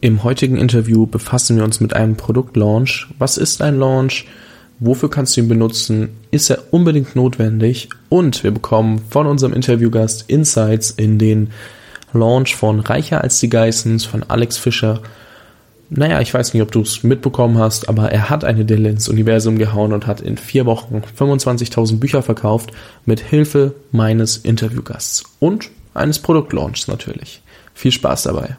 [0.00, 3.08] Im heutigen Interview befassen wir uns mit einem Produktlaunch.
[3.18, 4.26] Was ist ein Launch?
[4.78, 6.10] Wofür kannst du ihn benutzen?
[6.30, 7.88] Ist er unbedingt notwendig?
[8.08, 11.50] Und wir bekommen von unserem Interviewgast Insights in den
[12.12, 15.00] Launch von Reicher als die Geissens von Alex Fischer.
[15.90, 19.08] Naja, ich weiß nicht, ob du es mitbekommen hast, aber er hat eine Delle ins
[19.08, 22.70] Universum gehauen und hat in vier Wochen 25.000 Bücher verkauft
[23.04, 27.42] mit Hilfe meines Interviewgasts und eines Produktlaunchs natürlich.
[27.74, 28.58] Viel Spaß dabei.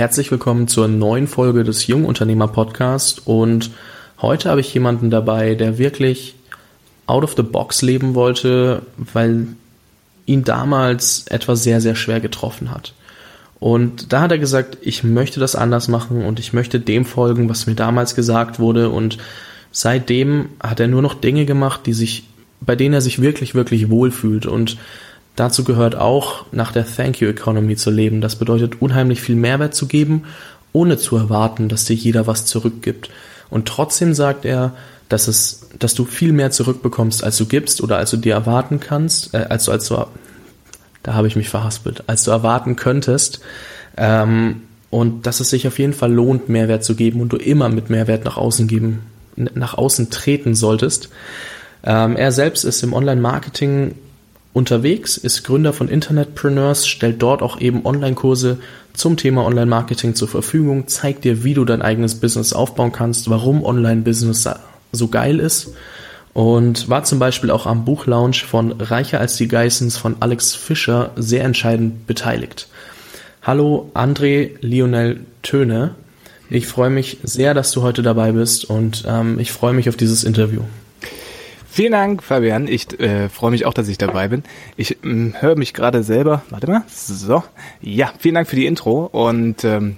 [0.00, 3.70] Herzlich willkommen zur neuen Folge des Jungunternehmer Podcast und
[4.22, 6.36] heute habe ich jemanden dabei, der wirklich
[7.06, 9.48] out of the box leben wollte, weil
[10.24, 12.94] ihn damals etwas sehr, sehr schwer getroffen hat.
[13.58, 17.50] Und da hat er gesagt, ich möchte das anders machen und ich möchte dem folgen,
[17.50, 18.88] was mir damals gesagt wurde.
[18.88, 19.18] Und
[19.70, 22.24] seitdem hat er nur noch Dinge gemacht, die sich,
[22.62, 24.46] bei denen er sich wirklich, wirklich wohlfühlt.
[24.46, 24.78] Und
[25.40, 28.20] Dazu gehört auch, nach der Thank You Economy zu leben.
[28.20, 30.24] Das bedeutet, unheimlich viel Mehrwert zu geben,
[30.74, 33.08] ohne zu erwarten, dass dir jeder was zurückgibt.
[33.48, 34.74] Und trotzdem sagt er,
[35.08, 38.80] dass es, dass du viel mehr zurückbekommst, als du gibst oder als du dir erwarten
[38.80, 40.04] kannst, äh, als du, als du,
[41.02, 43.40] da habe ich mich verhaspelt, als du erwarten könntest.
[43.96, 47.70] Ähm, und dass es sich auf jeden Fall lohnt, Mehrwert zu geben und du immer
[47.70, 51.08] mit Mehrwert nach außen geben, nach außen treten solltest.
[51.82, 53.94] Ähm, er selbst ist im Online-Marketing
[54.52, 58.58] unterwegs, ist Gründer von Internetpreneurs, stellt dort auch eben Online-Kurse
[58.92, 63.64] zum Thema Online-Marketing zur Verfügung, zeigt dir, wie du dein eigenes Business aufbauen kannst, warum
[63.64, 64.48] Online-Business
[64.92, 65.74] so geil ist
[66.32, 71.10] und war zum Beispiel auch am Buchlaunch von Reicher als die Geissens von Alex Fischer
[71.16, 72.68] sehr entscheidend beteiligt.
[73.42, 75.94] Hallo André Lionel Töne.
[76.50, 79.96] Ich freue mich sehr, dass du heute dabei bist und ähm, ich freue mich auf
[79.96, 80.62] dieses Interview.
[81.72, 82.66] Vielen Dank, Fabian.
[82.66, 84.42] Ich äh, freue mich auch, dass ich dabei bin.
[84.76, 86.42] Ich ähm, höre mich gerade selber.
[86.50, 86.82] Warte mal.
[86.88, 87.44] So.
[87.80, 89.96] Ja, vielen Dank für die Intro und ähm,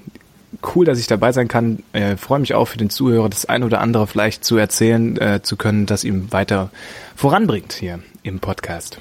[0.75, 1.83] cool, dass ich dabei sein kann.
[1.95, 5.41] Äh, freue mich auch für den Zuhörer, das ein oder andere vielleicht zu erzählen äh,
[5.43, 6.71] zu können, das ihm weiter
[7.17, 8.99] voranbringt hier im Podcast.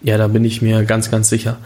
[0.00, 1.58] Ja, da bin ich mir ganz, ganz sicher.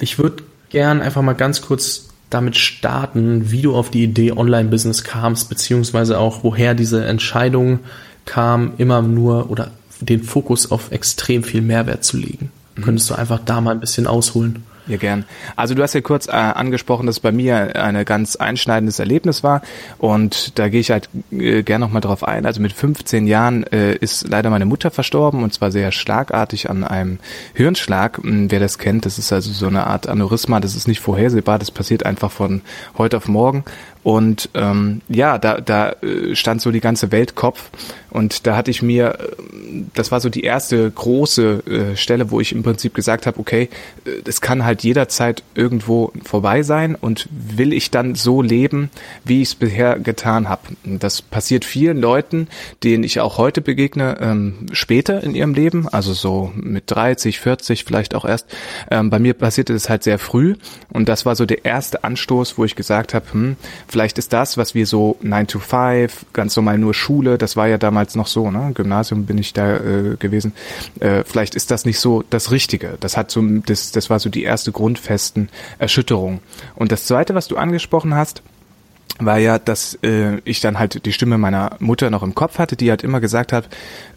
[0.00, 5.04] Ich würde gern einfach mal ganz kurz damit starten, wie du auf die Idee Online-Business
[5.04, 7.80] kamst, beziehungsweise auch woher diese Entscheidung
[8.24, 9.70] kam, immer nur oder
[10.00, 12.50] den Fokus auf extrem viel Mehrwert zu legen.
[12.76, 12.82] Mhm.
[12.82, 14.64] Könntest du einfach da mal ein bisschen ausholen?
[14.86, 15.24] Ja, gern.
[15.56, 19.42] Also du hast ja kurz äh, angesprochen, dass es bei mir ein ganz einschneidendes Erlebnis
[19.42, 19.62] war
[19.96, 22.44] und da gehe ich halt äh, gern nochmal drauf ein.
[22.44, 26.84] Also mit 15 Jahren äh, ist leider meine Mutter verstorben und zwar sehr schlagartig an
[26.84, 27.18] einem
[27.54, 28.18] Hirnschlag.
[28.18, 31.58] Hm, wer das kennt, das ist also so eine Art Aneurysma, das ist nicht vorhersehbar,
[31.58, 32.60] das passiert einfach von
[32.98, 33.64] heute auf morgen
[34.04, 37.70] und ähm, ja, da, da äh, stand so die ganze Welt Kopf.
[38.14, 42.40] Und da hatte ich mir, äh, das war so die erste große äh, Stelle, wo
[42.40, 43.68] ich im Prinzip gesagt habe, okay,
[44.24, 48.90] es kann halt jederzeit irgendwo vorbei sein und will ich dann so leben,
[49.24, 50.62] wie ich es bisher getan habe.
[50.84, 52.48] Das passiert vielen Leuten,
[52.82, 57.84] denen ich auch heute begegne, ähm, später in ihrem Leben, also so mit 30, 40
[57.84, 58.46] vielleicht auch erst.
[58.90, 60.56] Ähm, bei mir passierte das halt sehr früh
[60.92, 63.56] und das war so der erste Anstoß, wo ich gesagt habe, hm,
[63.94, 67.68] Vielleicht ist das, was wir so 9 to 5, ganz normal nur Schule, das war
[67.68, 68.72] ja damals noch so, ne?
[68.74, 70.52] Gymnasium bin ich da äh, gewesen.
[71.00, 72.96] Äh, vielleicht ist das nicht so das Richtige.
[73.00, 75.48] Das hat so, das, das war so die erste grundfesten
[75.78, 76.40] Erschütterung.
[76.74, 78.42] Und das zweite, was du angesprochen hast,
[79.20, 82.74] war ja, dass äh, ich dann halt die Stimme meiner Mutter noch im Kopf hatte,
[82.74, 83.68] die halt immer gesagt hat,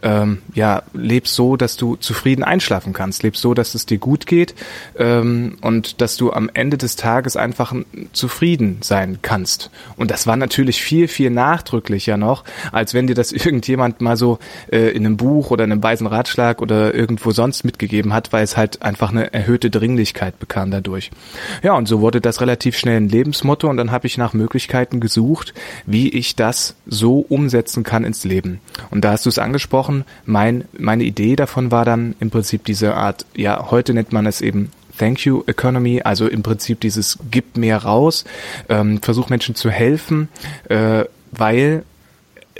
[0.01, 4.25] ähm, ja, leb so, dass du zufrieden einschlafen kannst, leb so, dass es dir gut
[4.25, 4.55] geht
[4.97, 7.75] ähm, und dass du am Ende des Tages einfach
[8.11, 9.69] zufrieden sein kannst.
[9.97, 14.39] Und das war natürlich viel, viel nachdrücklicher noch, als wenn dir das irgendjemand mal so
[14.71, 18.43] äh, in einem Buch oder in einem weisen Ratschlag oder irgendwo sonst mitgegeben hat, weil
[18.43, 21.11] es halt einfach eine erhöhte Dringlichkeit bekam dadurch.
[21.61, 24.86] Ja, und so wurde das relativ schnell ein Lebensmotto und dann habe ich nach Möglichkeiten
[24.87, 25.53] Möglichkeiten gesucht,
[25.85, 28.59] wie ich das so umsetzen kann ins Leben.
[28.89, 32.95] Und da hast du es angesprochen, mein, meine Idee davon war dann im Prinzip diese
[32.95, 37.57] Art, ja, heute nennt man es eben Thank You Economy, also im Prinzip dieses Gib
[37.57, 38.25] mehr raus,
[38.69, 40.29] ähm, versuch Menschen zu helfen,
[40.69, 41.83] äh, weil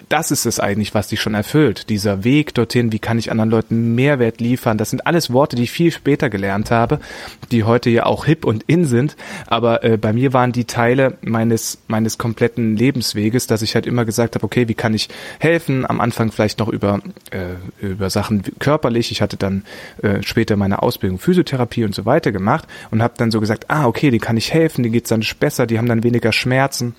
[0.10, 1.90] das ist es eigentlich, was dich schon erfüllt.
[1.90, 4.78] Dieser Weg dorthin, wie kann ich anderen Leuten Mehrwert liefern?
[4.78, 7.00] Das sind alles Worte, die ich viel später gelernt habe,
[7.52, 9.16] die heute ja auch hip und in sind.
[9.48, 14.06] Aber äh, bei mir waren die Teile meines, meines kompletten Lebensweges, dass ich halt immer
[14.06, 15.10] gesagt habe, okay, wie kann ich
[15.40, 15.86] helfen?
[15.86, 17.00] Am Anfang vielleicht noch über,
[17.32, 19.12] äh, über Sachen körperlich.
[19.12, 19.64] Ich hatte dann
[20.02, 23.86] äh, später meine Ausbildung Physiotherapie und so weiter gemacht und habe dann so gesagt, ah,
[23.86, 26.96] okay, denen kann ich helfen, denen geht's dann besser, die haben dann weniger Schmerzen.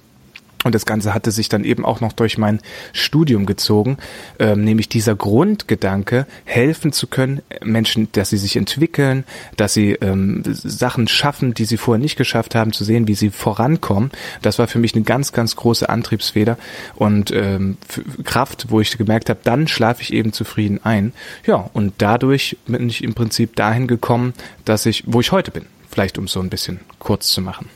[0.65, 2.61] Und das Ganze hatte sich dann eben auch noch durch mein
[2.93, 3.97] Studium gezogen,
[4.41, 9.25] ähm, nämlich dieser Grundgedanke, helfen zu können, Menschen, dass sie sich entwickeln,
[9.57, 13.31] dass sie ähm, Sachen schaffen, die sie vorher nicht geschafft haben, zu sehen, wie sie
[13.31, 14.11] vorankommen.
[14.43, 16.59] Das war für mich eine ganz, ganz große Antriebsfeder
[16.97, 17.77] und ähm,
[18.25, 21.13] Kraft, wo ich gemerkt habe, dann schlafe ich eben zufrieden ein.
[21.47, 24.35] Ja, und dadurch bin ich im Prinzip dahin gekommen,
[24.65, 25.67] dass ich, wo ich heute bin.
[25.89, 27.71] Vielleicht um so ein bisschen kurz zu machen.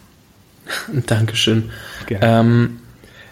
[1.06, 1.70] Dankeschön.
[2.08, 2.78] Ähm,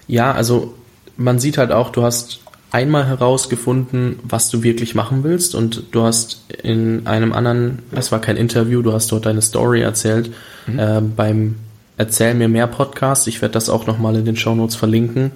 [0.07, 0.75] ja, also
[1.17, 2.41] man sieht halt auch, du hast
[2.73, 8.21] einmal herausgefunden, was du wirklich machen willst und du hast in einem anderen, das war
[8.21, 10.33] kein Interview, du hast dort deine Story erzählt
[10.67, 10.79] mhm.
[10.79, 11.57] äh, beim
[12.01, 13.29] Erzähl mir mehr Podcast.
[13.29, 15.33] Ich werde das auch nochmal in den Show Notes verlinken.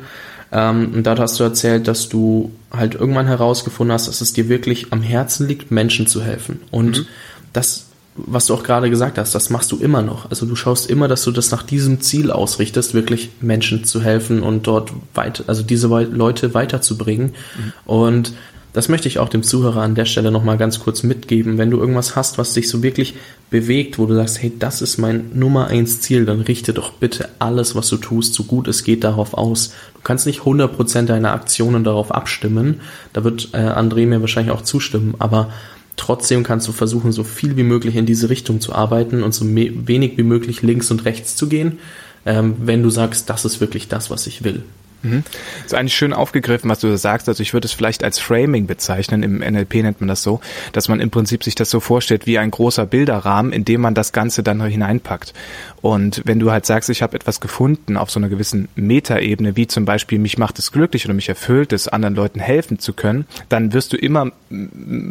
[0.51, 4.49] Ähm, und dort hast du erzählt, dass du halt irgendwann herausgefunden hast, dass es dir
[4.49, 6.62] wirklich am Herzen liegt, Menschen zu helfen.
[6.71, 7.06] Und mhm.
[7.53, 10.31] das was du auch gerade gesagt hast, das machst du immer noch.
[10.31, 14.43] Also du schaust immer, dass du das nach diesem Ziel ausrichtest, wirklich Menschen zu helfen
[14.43, 17.34] und dort weiter, also diese Leute weiterzubringen.
[17.56, 17.72] Mhm.
[17.87, 18.32] Und
[18.75, 21.58] das möchte ich auch dem Zuhörer an der Stelle nochmal ganz kurz mitgeben.
[21.58, 23.14] Wenn du irgendwas hast, was dich so wirklich
[23.49, 27.28] bewegt, wo du sagst, hey, das ist mein Nummer eins Ziel, dann richte doch bitte
[27.38, 29.72] alles, was du tust, so gut es geht, darauf aus.
[29.94, 32.81] Du kannst nicht 100% deiner Aktionen darauf abstimmen.
[33.12, 35.52] Da wird äh, André mir wahrscheinlich auch zustimmen, aber
[35.96, 39.44] Trotzdem kannst du versuchen, so viel wie möglich in diese Richtung zu arbeiten und so
[39.46, 41.79] wenig wie möglich links und rechts zu gehen,
[42.26, 44.62] ähm, wenn du sagst, das ist wirklich das, was ich will.
[45.05, 45.23] Mhm.
[45.62, 47.29] Das ist eigentlich schön aufgegriffen, was du da sagst.
[47.29, 49.23] Also ich würde es vielleicht als Framing bezeichnen.
[49.23, 50.41] Im NLP nennt man das so,
[50.73, 53.95] dass man im Prinzip sich das so vorstellt wie ein großer Bilderrahmen, in dem man
[53.95, 55.35] das Ganze dann hineinpackt.
[55.85, 59.67] Und wenn du halt sagst, ich habe etwas gefunden auf so einer gewissen Metaebene, wie
[59.67, 63.27] zum Beispiel mich macht es glücklich oder mich erfüllt es, anderen Leuten helfen zu können,
[63.51, 64.33] dann wirst du immer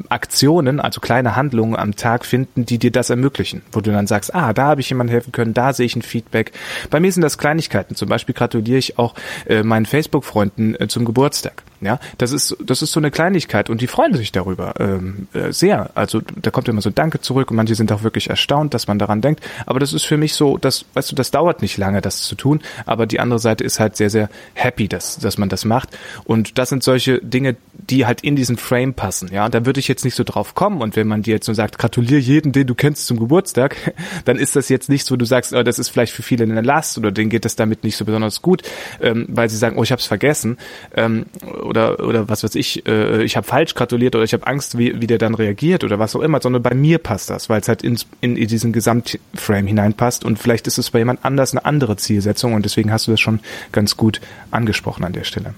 [0.10, 4.34] Aktionen, also kleine Handlungen am Tag finden, die dir das ermöglichen, wo du dann sagst,
[4.34, 6.52] ah, da habe ich jemandem helfen können, da sehe ich ein Feedback.
[6.90, 7.96] Bei mir sind das Kleinigkeiten.
[7.96, 9.14] Zum Beispiel gratuliere ich auch
[9.46, 11.64] äh, meinen Facebook-Freunden äh, zum Geburtstag.
[11.84, 15.52] Ja, das ist das ist so eine Kleinigkeit und die freuen sich darüber ähm, äh,
[15.52, 15.92] sehr.
[15.96, 19.00] Also da kommt immer so Danke zurück und manche sind auch wirklich erstaunt, dass man
[19.00, 19.44] daran denkt.
[19.66, 22.36] Aber das ist für mich so, das weißt du, das dauert nicht lange, das zu
[22.36, 22.62] tun.
[22.86, 25.90] Aber die andere Seite ist halt sehr sehr happy, dass dass man das macht.
[26.24, 29.30] Und das sind solche Dinge, die halt in diesen Frame passen.
[29.32, 30.82] Ja, da würde ich jetzt nicht so drauf kommen.
[30.82, 33.76] Und wenn man dir jetzt nur sagt, gratuliere jeden, den du kennst zum Geburtstag,
[34.26, 36.62] dann ist das jetzt nicht so, du sagst, oh, das ist vielleicht für viele eine
[36.62, 38.64] Last oder denen geht das damit nicht so besonders gut,
[39.02, 40.58] ähm, weil sie sagen, oh, ich habe es vergessen.
[40.96, 41.26] Ähm,
[41.74, 45.02] oder, oder was weiß ich, äh, ich habe falsch gratuliert oder ich habe Angst, wie,
[45.02, 47.68] wie der dann reagiert oder was auch immer, sondern bei mir passt das, weil es
[47.68, 51.66] halt ins, in, in diesen Gesamtframe hineinpasst und vielleicht ist es bei jemand anders eine
[51.66, 53.40] andere Zielsetzung und deswegen hast du das schon
[53.72, 54.22] ganz gut
[54.52, 55.56] angesprochen an der Stelle.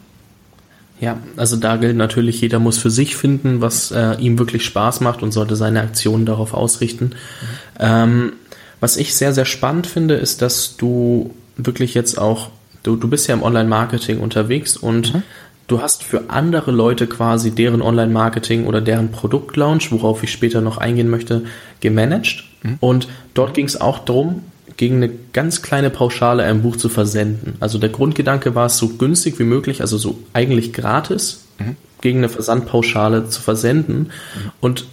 [1.01, 5.01] Ja, also da gilt natürlich, jeder muss für sich finden, was äh, ihm wirklich Spaß
[5.01, 7.05] macht und sollte seine Aktionen darauf ausrichten.
[7.05, 7.79] Mhm.
[7.79, 8.33] Ähm,
[8.79, 12.49] was ich sehr, sehr spannend finde, ist, dass du wirklich jetzt auch,
[12.83, 15.23] du, du bist ja im Online-Marketing unterwegs und mhm
[15.67, 20.77] du hast für andere Leute quasi deren Online-Marketing oder deren Produktlaunch, worauf ich später noch
[20.77, 21.43] eingehen möchte,
[21.79, 22.43] gemanagt.
[22.63, 22.77] Mhm.
[22.79, 24.43] Und dort ging es auch darum,
[24.77, 27.55] gegen eine ganz kleine Pauschale ein Buch zu versenden.
[27.59, 31.77] Also der Grundgedanke war es, so günstig wie möglich, also so eigentlich gratis, mhm.
[32.01, 33.97] gegen eine Versandpauschale zu versenden.
[33.99, 34.51] Mhm.
[34.59, 34.85] Und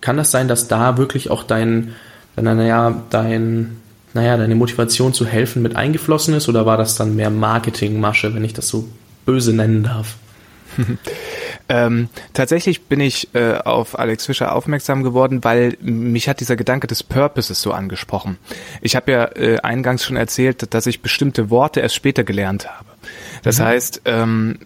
[0.00, 1.92] kann das sein, dass da wirklich auch dein,
[2.36, 3.76] naja, dein,
[4.14, 8.44] naja, deine Motivation zu helfen mit eingeflossen ist oder war das dann mehr Marketingmasche, wenn
[8.44, 8.88] ich das so
[9.28, 10.16] böse nennen darf.
[11.68, 16.86] ähm, tatsächlich bin ich äh, auf Alex Fischer aufmerksam geworden, weil mich hat dieser Gedanke
[16.86, 18.38] des Purposes so angesprochen.
[18.80, 22.86] Ich habe ja äh, eingangs schon erzählt, dass ich bestimmte Worte erst später gelernt habe.
[23.42, 23.64] Das mhm.
[23.64, 24.58] heißt, ähm,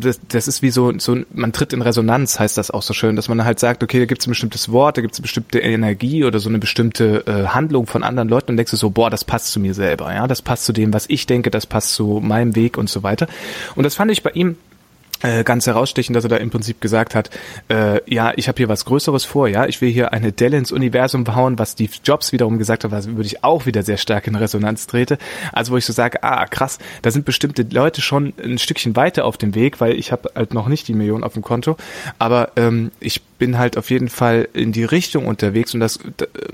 [0.00, 3.16] das, das ist wie so, so, man tritt in Resonanz, heißt das auch so schön,
[3.16, 5.22] dass man halt sagt, okay, da gibt es ein bestimmtes Wort, da gibt es eine
[5.22, 8.90] bestimmte Energie oder so eine bestimmte äh, Handlung von anderen Leuten und denkst du so,
[8.90, 11.66] boah, das passt zu mir selber, ja, das passt zu dem, was ich denke, das
[11.66, 13.26] passt zu meinem Weg und so weiter.
[13.74, 14.56] Und das fand ich bei ihm
[15.44, 17.30] ganz herausstechen, dass er da im Prinzip gesagt hat,
[17.68, 20.72] äh, ja, ich habe hier was Größeres vor, ja, ich will hier eine Delle ins
[20.72, 24.26] Universum bauen, was Steve Jobs wiederum gesagt hat, was würde ich auch wieder sehr stark
[24.26, 25.18] in Resonanz trete.
[25.52, 29.24] Also wo ich so sage, ah, krass, da sind bestimmte Leute schon ein Stückchen weiter
[29.24, 31.76] auf dem Weg, weil ich habe halt noch nicht die Million auf dem Konto,
[32.18, 35.98] aber ähm, ich bin halt auf jeden Fall in die Richtung unterwegs und das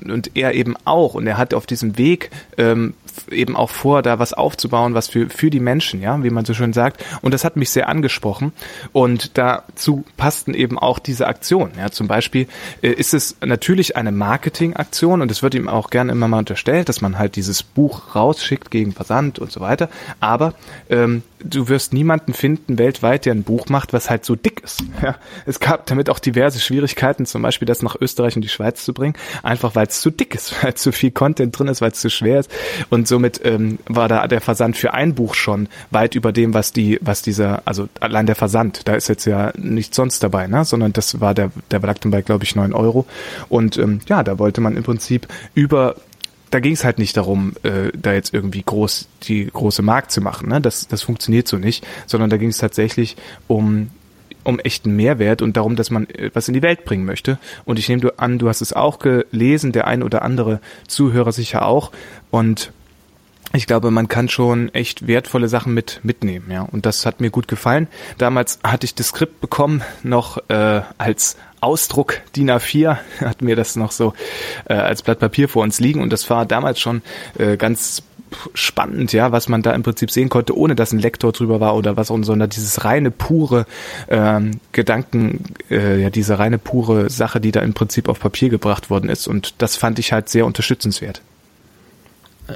[0.04, 1.14] und er eben auch.
[1.14, 2.94] Und er hat auf diesem Weg ähm,
[3.30, 6.54] eben auch vor, da was aufzubauen, was für, für die Menschen, ja, wie man so
[6.54, 7.04] schön sagt.
[7.22, 8.52] Und das hat mich sehr angesprochen.
[8.92, 11.72] Und dazu passten eben auch diese Aktionen.
[11.78, 12.48] Ja, zum Beispiel
[12.82, 16.88] äh, ist es natürlich eine Marketingaktion und es wird ihm auch gerne immer mal unterstellt,
[16.88, 19.88] dass man halt dieses Buch rausschickt gegen Versand und so weiter.
[20.20, 20.54] Aber
[20.90, 24.82] ähm, du wirst niemanden finden weltweit, der ein Buch macht, was halt so dick ist.
[25.02, 25.16] Ja,
[25.46, 28.92] es gab damit auch diverse Schwierigkeiten, zum Beispiel das nach Österreich und die Schweiz zu
[28.92, 32.00] bringen, einfach weil es zu dick ist, weil zu viel Content drin ist, weil es
[32.00, 32.50] zu schwer ist.
[32.90, 36.72] Und somit ähm, war da der Versand für ein Buch schon weit über dem, was
[36.72, 40.64] die, was dieser, also allein der Versand, da ist jetzt ja nichts sonst dabei, ne?
[40.64, 43.06] Sondern das war der, der lag dann bei, glaube ich, neun Euro.
[43.48, 45.96] Und ähm, ja, da wollte man im Prinzip über
[46.50, 50.20] da ging es halt nicht darum, äh, da jetzt irgendwie groß die große Markt zu
[50.20, 50.48] machen.
[50.48, 50.60] Ne?
[50.60, 53.90] Das, das funktioniert so nicht, sondern da ging es tatsächlich um
[54.44, 57.38] um echten Mehrwert und darum, dass man was in die Welt bringen möchte.
[57.66, 61.66] Und ich nehme an, du hast es auch gelesen, der ein oder andere Zuhörer sicher
[61.66, 61.92] auch.
[62.30, 62.72] Und
[63.52, 66.62] ich glaube, man kann schon echt wertvolle Sachen mit mitnehmen, ja.
[66.62, 67.88] Und das hat mir gut gefallen.
[68.16, 73.76] Damals hatte ich das Skript bekommen, noch äh, als Ausdruck DIN A4 hat mir das
[73.76, 74.14] noch so
[74.68, 77.02] äh, als Blatt Papier vor uns liegen und das war damals schon
[77.38, 78.02] äh, ganz
[78.54, 81.74] spannend, ja, was man da im Prinzip sehen konnte, ohne dass ein Lektor drüber war
[81.76, 83.66] oder was, sondern dieses reine pure
[84.08, 88.90] ähm, Gedanken, äh, ja, diese reine pure Sache, die da im Prinzip auf Papier gebracht
[88.90, 91.22] worden ist und das fand ich halt sehr unterstützenswert.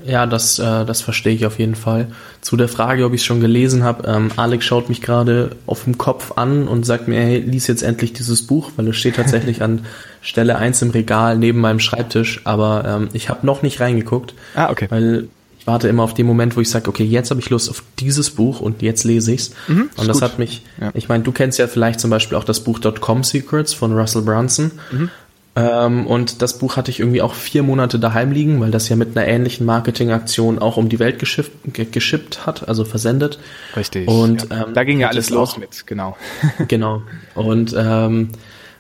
[0.06, 2.08] Ja, das, äh, das verstehe ich auf jeden Fall.
[2.40, 5.84] Zu der Frage, ob ich es schon gelesen habe, ähm, Alex schaut mich gerade auf
[5.84, 9.16] dem Kopf an und sagt mir, hey, lies jetzt endlich dieses Buch, weil es steht
[9.16, 9.84] tatsächlich an
[10.22, 14.34] Stelle 1 im Regal neben meinem Schreibtisch, aber ähm, ich habe noch nicht reingeguckt.
[14.54, 14.86] Ah, okay.
[14.88, 15.28] Weil
[15.62, 17.84] ich warte immer auf den Moment, wo ich sage, okay, jetzt habe ich Lust auf
[18.00, 19.52] dieses Buch und jetzt lese ich's.
[19.68, 20.22] Mhm, und das gut.
[20.22, 20.90] hat mich, ja.
[20.94, 24.22] ich meine, du kennst ja vielleicht zum Beispiel auch das Buch Dotcom Secrets von Russell
[24.22, 24.72] Brunson.
[24.90, 25.10] Mhm.
[25.54, 28.96] Ähm, und das Buch hatte ich irgendwie auch vier Monate daheim liegen, weil das ja
[28.96, 33.38] mit einer ähnlichen Marketingaktion auch um die Welt geschippt, geschippt hat, also versendet.
[33.76, 34.08] Richtig.
[34.08, 34.66] Und ja.
[34.66, 36.16] ähm, da ging ja alles los mit, genau.
[36.68, 37.02] genau.
[37.34, 38.30] Und ähm,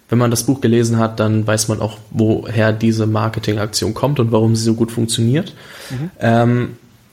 [0.08, 4.32] wenn man das Buch gelesen hat, dann weiß man auch, woher diese Marketingaktion kommt und
[4.32, 5.54] warum sie so gut funktioniert.
[5.90, 6.10] Mhm.
[6.20, 6.68] Ähm,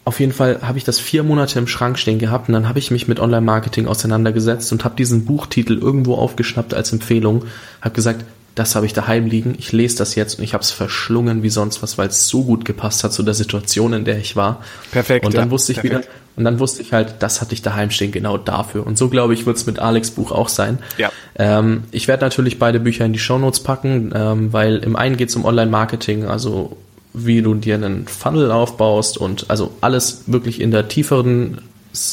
[0.06, 2.80] auf jeden Fall habe ich das vier Monate im Schrank stehen gehabt und dann habe
[2.80, 7.46] ich mich mit Online-Marketing auseinandergesetzt und habe diesen Buchtitel irgendwo aufgeschnappt als Empfehlung,
[7.82, 8.26] habe gesagt,
[8.56, 11.50] das habe ich daheim liegen, ich lese das jetzt und ich habe es verschlungen wie
[11.50, 14.64] sonst was, weil es so gut gepasst hat zu der Situation, in der ich war.
[14.92, 15.26] Perfekt.
[15.26, 16.06] Und dann ja, wusste ich perfekt.
[16.06, 18.86] wieder, und dann wusste ich halt, das hatte ich daheim stehen, genau dafür.
[18.86, 20.80] Und so glaube ich, wird es mit Alex Buch auch sein.
[20.98, 21.12] Ja.
[21.38, 25.30] Ähm, ich werde natürlich beide Bücher in die Shownotes packen, ähm, weil im einen geht
[25.30, 26.78] es um Online-Marketing, also
[27.14, 31.62] wie du dir einen Funnel aufbaust und also alles wirklich in der tieferen,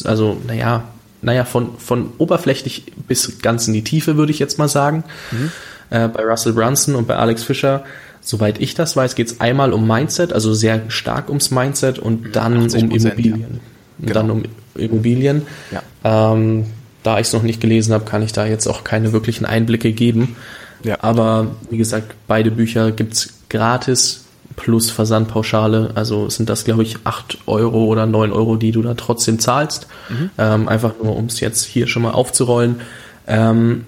[0.05, 0.85] also naja,
[1.23, 5.05] naja, von, von oberflächlich bis ganz in die Tiefe, würde ich jetzt mal sagen.
[5.33, 5.50] Mhm
[5.90, 7.85] äh, bei Russell Brunson und bei Alex Fischer.
[8.21, 12.35] Soweit ich das weiß, geht es einmal um Mindset, also sehr stark ums Mindset und
[12.35, 13.61] dann um Immobilien.
[13.99, 14.07] Ja.
[14.07, 14.12] Genau.
[14.14, 14.43] Dann um
[14.75, 15.43] Immobilien.
[15.71, 16.33] Ja.
[16.33, 16.66] Ähm,
[17.02, 19.93] da ich es noch nicht gelesen habe, kann ich da jetzt auch keine wirklichen Einblicke
[19.93, 20.35] geben.
[20.83, 20.99] Ja.
[21.02, 24.25] Aber wie gesagt, beide Bücher gibt es gratis
[24.57, 25.93] plus Versandpauschale.
[25.95, 29.87] Also sind das, glaube ich, 8 Euro oder 9 Euro, die du da trotzdem zahlst.
[30.09, 30.31] Mhm.
[30.38, 32.81] Ähm, einfach nur, um es jetzt hier schon mal aufzurollen.
[33.26, 33.87] Ähm,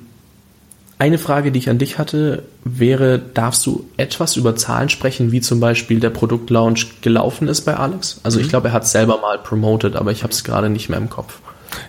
[0.98, 5.40] eine Frage, die ich an dich hatte, wäre, darfst du etwas über Zahlen sprechen, wie
[5.40, 8.20] zum Beispiel der Produktlaunch gelaufen ist bei Alex?
[8.24, 8.44] Also mhm.
[8.44, 10.98] ich glaube, er hat es selber mal promoted, aber ich habe es gerade nicht mehr
[10.98, 11.40] im Kopf.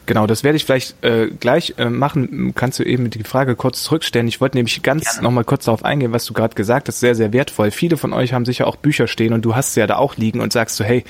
[0.05, 2.53] Genau, das werde ich vielleicht äh, gleich äh, machen.
[2.55, 4.27] Kannst du eben die Frage kurz zurückstellen?
[4.27, 6.99] Ich wollte nämlich ganz nochmal kurz darauf eingehen, was du gerade gesagt hast.
[6.99, 7.71] Sehr, sehr wertvoll.
[7.71, 10.17] Viele von euch haben sicher auch Bücher stehen und du hast sie ja da auch
[10.17, 11.03] liegen und sagst so, hey,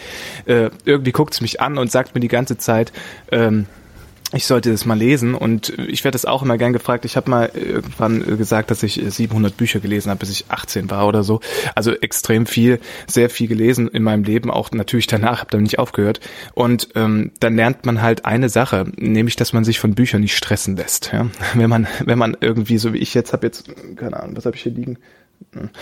[0.46, 2.92] äh, irgendwie guckt es mich an und sagt mir die ganze Zeit,
[3.32, 3.66] ähm,
[4.32, 7.04] ich sollte das mal lesen und ich werde das auch immer gern gefragt.
[7.04, 11.08] Ich habe mal irgendwann gesagt, dass ich 700 Bücher gelesen habe, bis ich 18 war
[11.08, 11.40] oder so.
[11.74, 15.80] Also extrem viel, sehr viel gelesen in meinem Leben, auch natürlich danach, habe dann nicht
[15.80, 16.20] aufgehört.
[16.54, 20.38] Und ähm, dann lernt man halt eine Sache, nämlich, dass man sich von Büchern nicht
[20.38, 21.12] stressen lässt.
[21.12, 21.28] Ja?
[21.56, 24.56] Wenn man, wenn man irgendwie, so wie ich jetzt habe jetzt, keine Ahnung, was habe
[24.56, 24.98] ich hier liegen?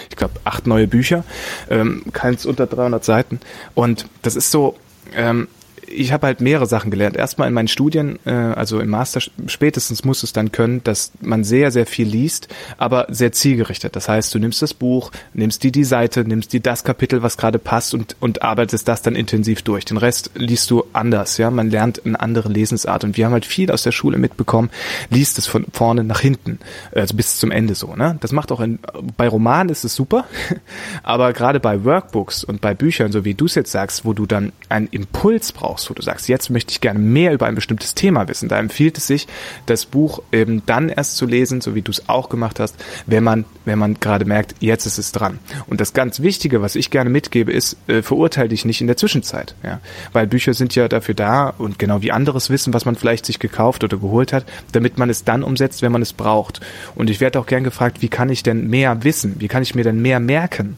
[0.10, 1.26] Ich glaube, acht neue Bücher,
[1.70, 3.40] ähm, keins unter 300 Seiten.
[3.74, 4.78] Und das ist so,
[5.16, 5.48] ähm,
[5.88, 7.16] ich habe halt mehrere Sachen gelernt.
[7.16, 11.44] Erstmal in meinen Studien, äh, also im Master spätestens muss es dann können, dass man
[11.44, 13.96] sehr, sehr viel liest, aber sehr zielgerichtet.
[13.96, 17.38] Das heißt, du nimmst das Buch, nimmst die die Seite, nimmst die das Kapitel, was
[17.38, 19.86] gerade passt und, und arbeitest das dann intensiv durch.
[19.86, 21.50] Den Rest liest du anders, ja.
[21.52, 24.70] Man lernt eine andere Lesensart und wir haben halt viel aus der Schule mitbekommen,
[25.10, 26.60] liest es von vorne nach hinten,
[26.94, 28.18] also bis zum Ende so, ne.
[28.20, 28.80] Das macht auch in,
[29.16, 30.26] bei Romanen ist es super,
[31.04, 34.26] aber gerade bei Workbooks und bei Büchern, so wie du es jetzt sagst, wo du
[34.26, 37.56] dann einen Impuls brauchst, brauchst, wo du sagst, jetzt möchte ich gerne mehr über ein
[37.56, 39.28] bestimmtes Thema wissen, da empfiehlt es sich,
[39.68, 43.24] das Buch eben dann erst zu lesen, so wie du es auch gemacht hast, wenn
[43.24, 45.40] man, wenn man gerade merkt, jetzt ist es dran.
[45.68, 48.98] Und das ganz Wichtige, was ich gerne mitgebe, ist, äh, verurteile dich nicht in der
[48.98, 49.80] Zwischenzeit, ja,
[50.14, 53.40] weil Bücher sind ja dafür da und genau wie anderes Wissen, was man vielleicht sich
[53.40, 56.62] gekauft oder geholt hat, damit man es dann umsetzt, wenn man es braucht.
[56.96, 59.36] Und ich werde auch gern gefragt, wie kann ich denn mehr wissen?
[59.40, 60.78] Wie kann ich mir denn mehr merken?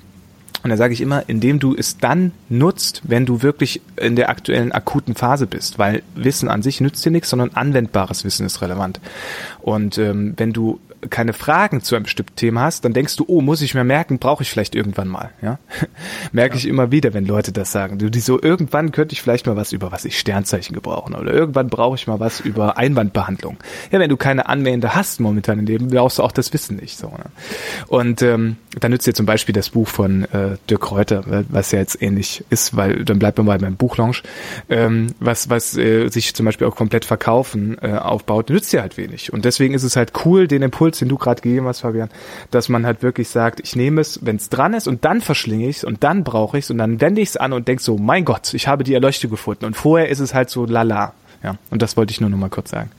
[0.63, 4.29] Und da sage ich immer, indem du es dann nutzt, wenn du wirklich in der
[4.29, 8.61] aktuellen akuten Phase bist, weil Wissen an sich nützt dir nichts, sondern anwendbares Wissen ist
[8.61, 8.99] relevant.
[9.61, 13.41] Und ähm, wenn du keine Fragen zu einem bestimmten Thema hast, dann denkst du, oh,
[13.41, 15.31] muss ich mir merken, brauche ich vielleicht irgendwann mal.
[15.41, 15.59] Ja?
[16.31, 16.59] Merke ja.
[16.59, 17.97] ich immer wieder, wenn Leute das sagen.
[17.97, 21.33] Du, die so, irgendwann könnte ich vielleicht mal was über was ich Sternzeichen gebrauchen oder
[21.33, 23.57] irgendwann brauche ich mal was über Einwandbehandlung.
[23.91, 26.97] Ja, wenn du keine Anwender hast momentan in dem, brauchst du auch das Wissen nicht.
[26.97, 27.25] So, ne?
[27.87, 31.79] Und ähm, dann nützt dir zum Beispiel das Buch von äh, Dirk Kräuter, was ja
[31.79, 34.23] jetzt ähnlich ist, weil dann bleibt man mal beim Buchlaunch,
[34.69, 38.97] ähm, was, was äh, sich zum Beispiel auch komplett verkaufen äh, aufbaut, nützt dir halt
[38.97, 39.31] wenig.
[39.33, 42.09] Und deswegen ist es halt cool, den Impuls Impuls, den du gerade gegeben hast, Fabian,
[42.51, 45.67] dass man halt wirklich sagt, ich nehme es, wenn es dran ist und dann verschlinge
[45.67, 47.83] ich es und dann brauche ich es und dann wende ich es an und denke
[47.83, 49.65] so, mein Gott, ich habe die Erleuchtung gefunden.
[49.65, 51.13] Und vorher ist es halt so lala.
[51.43, 52.91] Ja, und das wollte ich nur noch mal kurz sagen.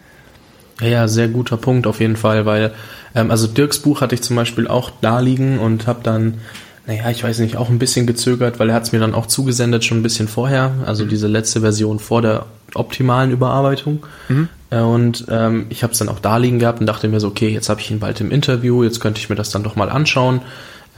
[0.80, 2.72] Ja, ja, sehr guter Punkt auf jeden Fall, weil
[3.14, 6.40] ähm, also Dirks Buch hatte ich zum Beispiel auch da liegen und habe dann
[6.86, 9.26] naja, ich weiß nicht, auch ein bisschen gezögert, weil er hat es mir dann auch
[9.26, 14.04] zugesendet schon ein bisschen vorher, also diese letzte Version vor der optimalen Überarbeitung.
[14.28, 14.48] Mhm.
[14.70, 17.28] Äh, und ähm, ich habe es dann auch da liegen gehabt und dachte mir so,
[17.28, 19.76] okay, jetzt habe ich ihn bald im Interview, jetzt könnte ich mir das dann doch
[19.76, 20.40] mal anschauen.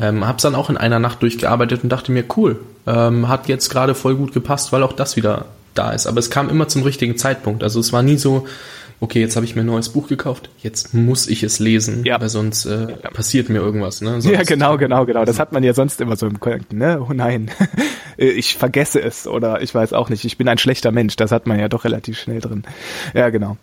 [0.00, 3.48] Ähm, habe es dann auch in einer Nacht durchgearbeitet und dachte mir, cool, ähm, hat
[3.48, 6.06] jetzt gerade voll gut gepasst, weil auch das wieder da ist.
[6.06, 7.62] Aber es kam immer zum richtigen Zeitpunkt.
[7.62, 8.46] Also es war nie so,
[9.02, 12.20] okay, jetzt habe ich mir ein neues Buch gekauft, jetzt muss ich es lesen, ja.
[12.20, 13.10] weil sonst äh, ja.
[13.10, 14.00] passiert mir irgendwas.
[14.00, 14.20] Ne?
[14.20, 15.24] Sonst ja, genau, genau, genau.
[15.24, 17.04] Das hat man ja sonst immer so im Gedanken, ne?
[17.04, 17.50] Oh nein,
[18.16, 21.16] ich vergesse es oder ich weiß auch nicht, ich bin ein schlechter Mensch.
[21.16, 22.62] Das hat man ja doch relativ schnell drin.
[23.12, 23.56] Ja, genau.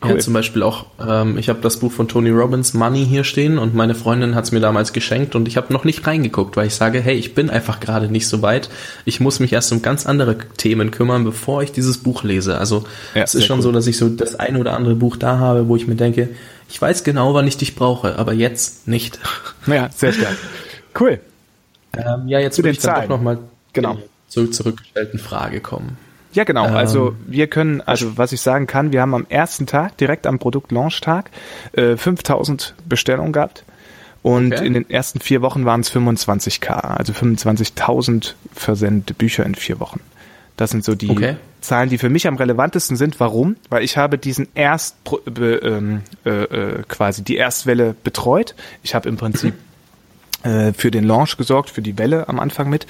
[0.00, 0.10] Cool.
[0.10, 3.58] Ja, zum Beispiel auch, ähm, ich habe das Buch von Tony Robbins Money hier stehen
[3.58, 6.68] und meine Freundin hat es mir damals geschenkt und ich habe noch nicht reingeguckt, weil
[6.68, 8.70] ich sage, hey, ich bin einfach gerade nicht so weit.
[9.06, 12.58] Ich muss mich erst um ganz andere Themen kümmern, bevor ich dieses Buch lese.
[12.58, 12.84] Also
[13.16, 13.64] ja, es ist schon cool.
[13.64, 16.28] so, dass ich so das eine oder andere Buch da habe, wo ich mir denke,
[16.68, 19.18] ich weiß genau, wann ich dich brauche, aber jetzt nicht.
[19.66, 20.36] Ja, sehr stark.
[20.98, 21.20] Cool.
[21.96, 23.38] Ähm, ja, jetzt würde ich dann doch nochmal
[23.74, 23.98] genau.
[24.28, 25.98] zur zurückgestellten Frage kommen.
[26.32, 26.66] Ja, genau.
[26.66, 30.26] Ähm, also wir können, also was ich sagen kann, wir haben am ersten Tag, direkt
[30.26, 31.30] am Produkt-Launch-Tag,
[31.72, 33.64] äh, 5000 Bestellungen gehabt.
[34.22, 34.66] Und okay.
[34.66, 40.00] in den ersten vier Wochen waren es 25k, also 25.000 versendete Bücher in vier Wochen.
[40.56, 41.36] Das sind so die okay.
[41.60, 43.20] Zahlen, die für mich am relevantesten sind.
[43.20, 43.56] Warum?
[43.70, 44.96] Weil ich habe diesen erst
[45.36, 48.54] ähm, äh, äh, quasi die Erstwelle betreut.
[48.82, 49.54] Ich habe im Prinzip
[50.42, 52.86] für den Launch gesorgt, für die Welle am Anfang mit.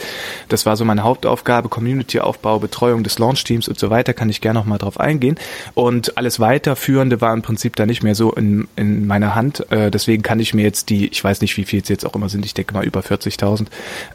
[0.49, 4.59] Das war so meine Hauptaufgabe, Community-Aufbau, Betreuung des Launch-Teams und so weiter, kann ich gerne
[4.59, 5.37] noch mal drauf eingehen.
[5.75, 9.71] Und alles weiterführende war im Prinzip da nicht mehr so in, in meiner Hand.
[9.71, 12.15] Äh, deswegen kann ich mir jetzt die, ich weiß nicht, wie viel es jetzt auch
[12.15, 13.67] immer sind, ich denke mal über 40.000,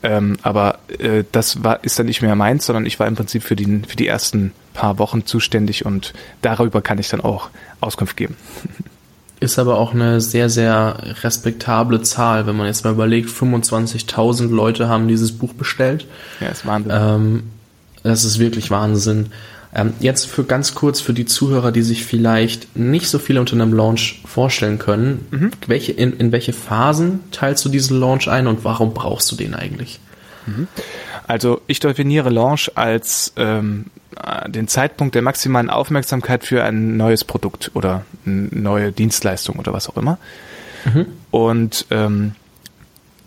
[0.04, 3.44] ähm, aber äh, das war ist dann nicht mehr meins, sondern ich war im Prinzip
[3.44, 8.18] für die, für die ersten paar Wochen zuständig und darüber kann ich dann auch Auskunft
[8.18, 8.36] geben.
[9.44, 14.88] Ist aber auch eine sehr, sehr respektable Zahl, wenn man jetzt mal überlegt, 25.000 Leute
[14.88, 16.08] haben dieses Buch bestellt.
[16.40, 16.94] Ja, ist Wahnsinn.
[16.96, 17.44] Ähm,
[18.04, 19.34] das ist wirklich Wahnsinn.
[19.76, 23.58] Ähm, jetzt für ganz kurz für die Zuhörer, die sich vielleicht nicht so viel unter
[23.58, 25.52] einem Launch vorstellen können, mhm.
[25.68, 29.56] welche, in, in welche Phasen teilst du diesen Launch ein und warum brauchst du den
[29.56, 30.00] eigentlich?
[30.46, 30.70] Mhm.
[31.28, 33.86] Also ich definiere Launch als ähm,
[34.48, 39.90] den Zeitpunkt der maximalen Aufmerksamkeit für ein neues Produkt oder eine neue Dienstleistung oder was
[39.90, 40.18] auch immer.
[40.86, 41.08] Mhm.
[41.32, 42.36] Und ähm,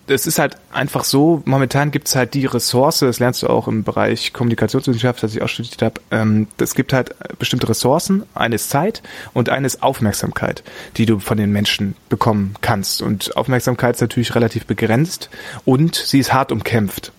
[0.09, 3.67] es ist halt einfach so, momentan gibt es halt die Ressource, das lernst du auch
[3.67, 8.69] im Bereich Kommunikationswissenschaft, das ich auch studiert habe, ähm, es gibt halt bestimmte Ressourcen, eines
[8.69, 10.63] Zeit und eines Aufmerksamkeit,
[10.97, 13.03] die du von den Menschen bekommen kannst.
[13.03, 15.29] Und Aufmerksamkeit ist natürlich relativ begrenzt
[15.65, 17.13] und sie ist hart umkämpft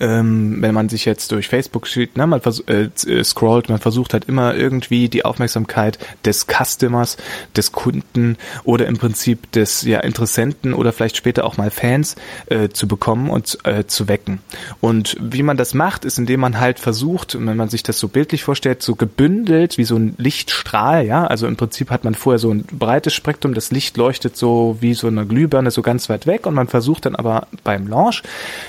[0.00, 4.12] ähm, wenn man sich jetzt durch Facebook schiebt, ne, man äh, äh, scrollt, man versucht
[4.12, 7.16] halt immer irgendwie die Aufmerksamkeit des Customers,
[7.56, 12.16] des Kunden oder im Prinzip des ja, Interessenten oder vielleicht später auch mal Fans
[12.46, 14.40] äh, zu bekommen und äh, zu wecken.
[14.80, 18.08] Und wie man das macht, ist, indem man halt versucht, wenn man sich das so
[18.08, 22.38] bildlich vorstellt, so gebündelt wie so ein Lichtstrahl, ja, also im Prinzip hat man vorher
[22.38, 26.26] so ein breites Spektrum, das Licht leuchtet so wie so eine Glühbirne so ganz weit
[26.26, 28.22] weg und man versucht dann aber beim Launch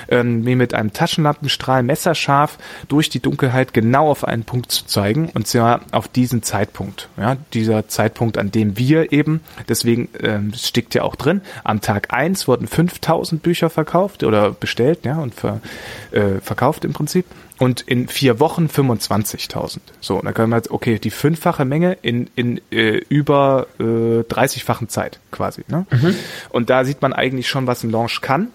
[0.09, 4.87] ähm, wie mit einem Tag Taschenlampenstrahl messerscharf durch die Dunkelheit genau auf einen Punkt zu
[4.87, 7.09] zeigen und zwar auf diesen Zeitpunkt.
[7.15, 12.11] Ja, dieser Zeitpunkt, an dem wir eben, deswegen ähm, steckt ja auch drin, am Tag
[12.11, 15.61] eins wurden 5000 Bücher verkauft oder bestellt, ja, und ver,
[16.09, 17.27] äh, verkauft im Prinzip
[17.59, 19.77] und in vier Wochen 25.000.
[20.01, 23.83] So, und dann können wir jetzt, okay, die fünffache Menge in, in äh, über äh,
[23.83, 25.63] 30-fachen Zeit quasi.
[25.67, 25.85] Ne?
[25.91, 26.15] Mhm.
[26.49, 28.49] Und da sieht man eigentlich schon, was ein Launch kann.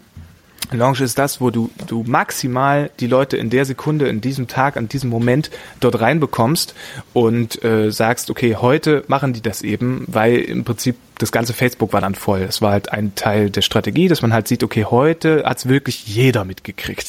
[0.79, 4.77] Launch ist das, wo du, du maximal die Leute in der Sekunde, in diesem Tag,
[4.77, 6.75] an diesem Moment dort reinbekommst
[7.13, 11.93] und äh, sagst, okay, heute machen die das eben, weil im Prinzip das ganze Facebook
[11.93, 12.41] war dann voll.
[12.41, 16.07] Es war halt ein Teil der Strategie, dass man halt sieht, okay, heute hat's wirklich
[16.07, 17.07] jeder mitgekriegt.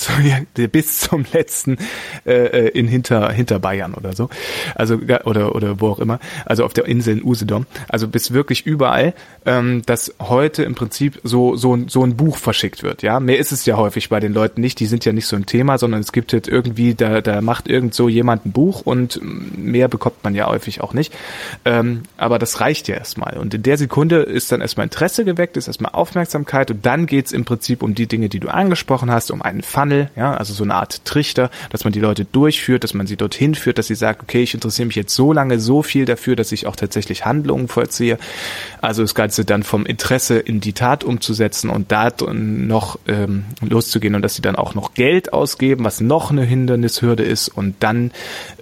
[0.71, 1.77] Bis zum letzten
[2.25, 4.29] äh, äh, in hinter, hinter Bayern oder so.
[4.75, 6.19] Also oder oder wo auch immer.
[6.45, 7.65] Also auf der Insel in Usedom.
[7.87, 9.13] Also bis wirklich überall,
[9.45, 13.01] ähm, dass heute im Prinzip so, so, so ein Buch verschickt wird.
[13.01, 14.79] Ja, mehr ist es ja häufig bei den Leuten nicht.
[14.79, 17.67] Die sind ja nicht so ein Thema, sondern es gibt halt irgendwie, da, da macht
[17.67, 21.13] irgend so jemand ein Buch und mehr bekommt man ja häufig auch nicht.
[21.65, 23.37] Ähm, aber das reicht ja erstmal.
[23.37, 27.05] Und in der Sekunde Kunde ist dann erstmal Interesse geweckt, ist erstmal Aufmerksamkeit und dann
[27.05, 30.55] geht's im Prinzip um die Dinge, die du angesprochen hast, um einen Funnel, ja, also
[30.55, 33.85] so eine Art Trichter, dass man die Leute durchführt, dass man sie dorthin führt, dass
[33.85, 36.75] sie sagt, okay, ich interessiere mich jetzt so lange, so viel dafür, dass ich auch
[36.75, 38.17] tatsächlich Handlungen vollziehe.
[38.81, 44.15] Also das Ganze dann vom Interesse in die Tat umzusetzen und da noch ähm, loszugehen
[44.15, 48.09] und dass sie dann auch noch Geld ausgeben, was noch eine Hindernishürde ist und dann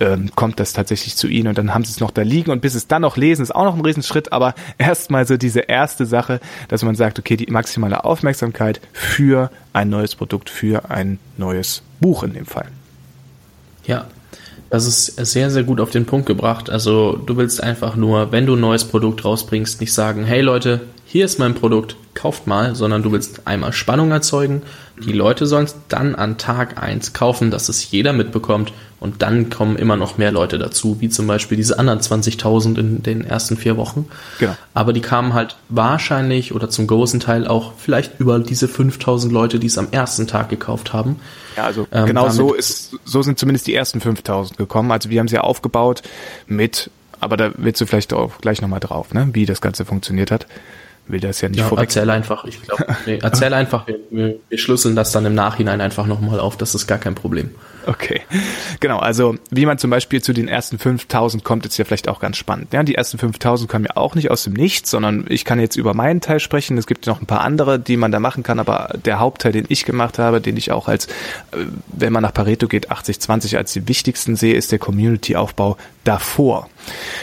[0.01, 2.59] ähm, kommt das tatsächlich zu ihnen und dann haben sie es noch da liegen und
[2.59, 6.05] bis es dann noch lesen, ist auch noch ein Riesenschritt, aber erstmal so diese erste
[6.05, 11.81] Sache, dass man sagt, okay, die maximale Aufmerksamkeit für ein neues Produkt, für ein neues
[11.99, 12.67] Buch in dem Fall.
[13.85, 14.05] Ja,
[14.69, 16.69] das ist sehr, sehr gut auf den Punkt gebracht.
[16.69, 20.81] Also du willst einfach nur, wenn du ein neues Produkt rausbringst, nicht sagen, hey Leute,
[21.11, 24.61] hier ist mein Produkt, kauft mal, sondern du willst einmal Spannung erzeugen.
[25.03, 29.49] Die Leute sollen es dann an Tag eins kaufen, dass es jeder mitbekommt und dann
[29.49, 33.57] kommen immer noch mehr Leute dazu, wie zum Beispiel diese anderen 20.000 in den ersten
[33.57, 34.07] vier Wochen.
[34.37, 34.55] Genau.
[34.75, 39.57] Aber die kamen halt wahrscheinlich oder zum großen Teil auch vielleicht über diese 5.000 Leute,
[39.57, 41.15] die es am ersten Tag gekauft haben.
[41.57, 44.91] Ja, also ähm, genau so ist, so sind zumindest die ersten 5.000 gekommen.
[44.91, 46.03] Also wir haben sie ja aufgebaut
[46.45, 50.29] mit, aber da willst du vielleicht auch gleich nochmal drauf, ne, wie das Ganze funktioniert
[50.29, 50.45] hat
[51.09, 51.85] will das ja nicht ja, vorweg.
[51.85, 55.81] Erzähl einfach, ich glaube, nee, erzähl einfach, wir, wir, wir schlüsseln das dann im Nachhinein
[55.81, 57.51] einfach nochmal auf, das ist gar kein Problem.
[57.85, 58.21] Okay,
[58.79, 62.19] genau, also wie man zum Beispiel zu den ersten 5000 kommt, ist ja vielleicht auch
[62.19, 62.71] ganz spannend.
[62.71, 65.75] Ja, die ersten 5000 kommen ja auch nicht aus dem Nichts, sondern ich kann jetzt
[65.75, 68.59] über meinen Teil sprechen, es gibt noch ein paar andere, die man da machen kann,
[68.59, 72.33] aber der Hauptteil, den ich gemacht habe, den ich auch als, äh, wenn man nach
[72.33, 76.69] Pareto geht, 80-20 als die wichtigsten sehe, ist der Community-Aufbau davor.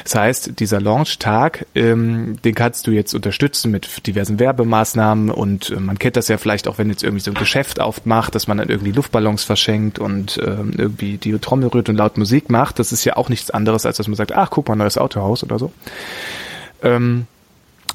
[0.05, 5.81] Das heißt, dieser Launch-Tag, ähm, den kannst du jetzt unterstützen mit diversen Werbemaßnahmen und äh,
[5.81, 8.59] man kennt das ja vielleicht auch, wenn jetzt irgendwie so ein Geschäft aufmacht, dass man
[8.59, 12.79] dann irgendwie Luftballons verschenkt und ähm, irgendwie die Trommel rührt und laut Musik macht.
[12.79, 15.43] Das ist ja auch nichts anderes, als dass man sagt, ach, guck mal, neues Autohaus
[15.43, 15.73] oder so.
[16.83, 17.27] Ähm,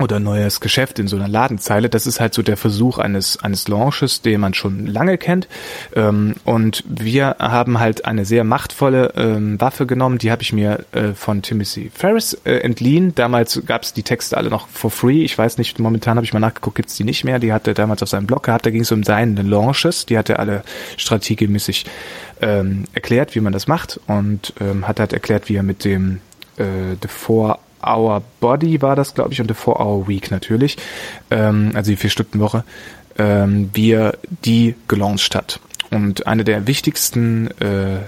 [0.01, 1.89] oder neues Geschäft in so einer Ladenzeile.
[1.89, 5.47] Das ist halt so der Versuch eines, eines Launches, den man schon lange kennt.
[5.95, 10.85] Ähm, und wir haben halt eine sehr machtvolle ähm, Waffe genommen, die habe ich mir
[10.91, 13.15] äh, von Timothy Ferris äh, entliehen.
[13.15, 15.23] Damals gab es die Texte alle noch for free.
[15.23, 17.39] Ich weiß nicht, momentan habe ich mal nachgeguckt, gibt's die nicht mehr.
[17.39, 18.65] Die hat er damals auf seinem Blog gehabt.
[18.65, 20.05] Da ging es um seine Launches.
[20.05, 20.63] Die hat er alle
[20.97, 21.85] strategiemäßig
[22.41, 26.21] ähm, erklärt, wie man das macht und ähm, hat halt erklärt, wie er mit dem
[26.57, 30.77] äh, The Four Hour Body war das, glaube ich, und The Four Hour Week natürlich,
[31.29, 32.63] ähm, also die vier Stunden Woche,
[33.17, 35.59] ähm, wie er die gelauncht hat.
[35.89, 37.99] Und eine der wichtigsten äh,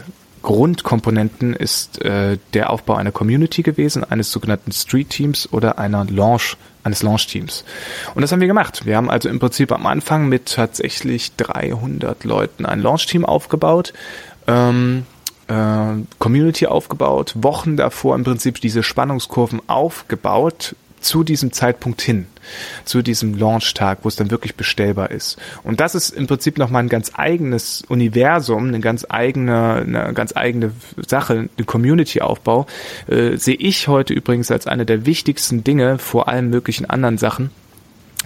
[0.42, 6.58] Grundkomponenten ist äh, der Aufbau einer Community gewesen, eines sogenannten Street Teams oder einer Launch,
[6.84, 7.64] eines Launch Teams.
[8.14, 8.86] Und das haben wir gemacht.
[8.86, 13.94] Wir haben also im Prinzip am Anfang mit tatsächlich 300 Leuten ein Launch Team aufgebaut.
[14.48, 15.06] Ähm,
[15.54, 22.28] äh, Community aufgebaut, Wochen davor im Prinzip diese Spannungskurven aufgebaut zu diesem Zeitpunkt hin,
[22.86, 25.38] zu diesem Launch-Tag, wo es dann wirklich bestellbar ist.
[25.64, 30.36] Und das ist im Prinzip nochmal ein ganz eigenes Universum, eine ganz eigene, eine ganz
[30.36, 30.72] eigene
[31.06, 32.66] Sache, ein Community-Aufbau,
[33.08, 37.52] äh, sehe ich heute übrigens als eine der wichtigsten Dinge vor allen möglichen anderen Sachen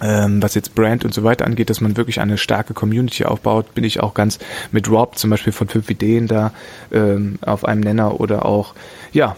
[0.01, 3.73] ähm, was jetzt Brand und so weiter angeht, dass man wirklich eine starke Community aufbaut,
[3.73, 4.39] bin ich auch ganz
[4.71, 6.51] mit Rob zum Beispiel von fünf Ideen da
[6.91, 8.75] ähm, auf einem Nenner oder auch
[9.17, 9.35] ja,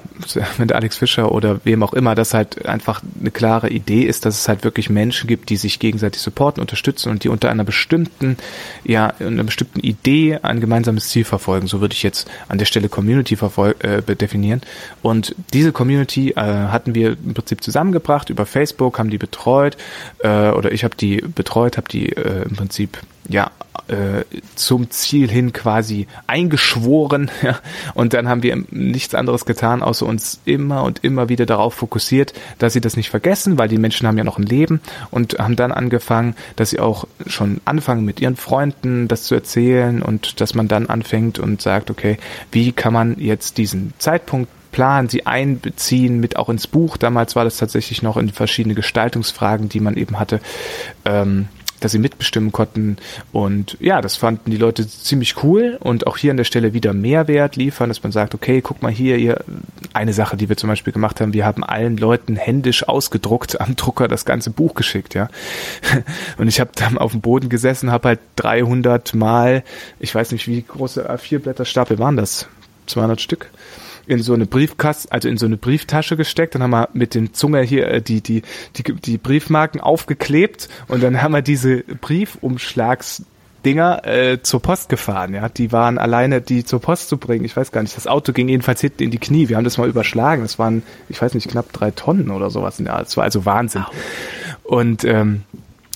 [0.58, 4.38] mit Alex Fischer oder wem auch immer, dass halt einfach eine klare Idee ist, dass
[4.38, 8.36] es halt wirklich Menschen gibt, die sich gegenseitig supporten, unterstützen und die unter einer bestimmten,
[8.84, 11.68] ja, einer bestimmten Idee ein gemeinsames Ziel verfolgen.
[11.68, 13.38] So würde ich jetzt an der Stelle Community
[13.80, 14.60] äh, definieren.
[15.02, 19.78] Und diese Community äh, hatten wir im Prinzip zusammengebracht über Facebook, haben die betreut,
[20.20, 22.98] äh, oder ich habe die betreut, habe die äh, im Prinzip
[23.30, 23.50] ja
[23.88, 24.24] äh,
[24.56, 27.60] zum Ziel hin quasi eingeschworen ja,
[27.94, 32.34] und dann haben wir nichts anderes getan, außer uns immer und immer wieder darauf fokussiert,
[32.58, 35.56] dass sie das nicht vergessen, weil die Menschen haben ja noch ein Leben und haben
[35.56, 40.54] dann angefangen, dass sie auch schon anfangen mit ihren Freunden das zu erzählen und dass
[40.54, 42.18] man dann anfängt und sagt, okay,
[42.52, 46.98] wie kann man jetzt diesen Zeitpunkt planen, sie einbeziehen mit auch ins Buch.
[46.98, 50.40] Damals war das tatsächlich noch in verschiedene Gestaltungsfragen, die man eben hatte.
[51.06, 51.48] Ähm,
[51.80, 52.98] dass sie mitbestimmen konnten.
[53.32, 56.94] Und ja, das fanden die Leute ziemlich cool und auch hier an der Stelle wieder
[56.94, 59.44] Mehrwert liefern, dass man sagt, okay, guck mal hier, hier,
[59.94, 63.76] eine Sache, die wir zum Beispiel gemacht haben, wir haben allen Leuten händisch ausgedruckt am
[63.76, 65.30] Drucker das ganze Buch geschickt, ja.
[66.38, 69.64] Und ich habe dann auf dem Boden gesessen, habe halt 300 mal,
[70.00, 72.48] ich weiß nicht, wie große A4-Blätterstapel waren das?
[72.88, 73.50] 200 Stück?
[74.10, 76.56] In so eine Briefkasse, also in so eine Brieftasche gesteckt.
[76.56, 78.42] Dann haben wir mit den Zunge hier äh, die, die,
[78.76, 83.24] die, die Briefmarken aufgeklebt und dann haben wir diese Briefumschlags
[83.66, 85.50] Dinger äh, zur Post gefahren, ja.
[85.50, 87.44] Die waren alleine, die zur Post zu bringen.
[87.44, 87.96] Ich weiß gar nicht.
[87.98, 89.50] Das Auto ging jedenfalls hinten in die Knie.
[89.50, 90.44] Wir haben das mal überschlagen.
[90.44, 92.82] Das waren, ich weiß nicht, knapp drei Tonnen oder sowas.
[92.82, 93.86] Das war also Wahnsinn.
[94.64, 95.44] Und ähm,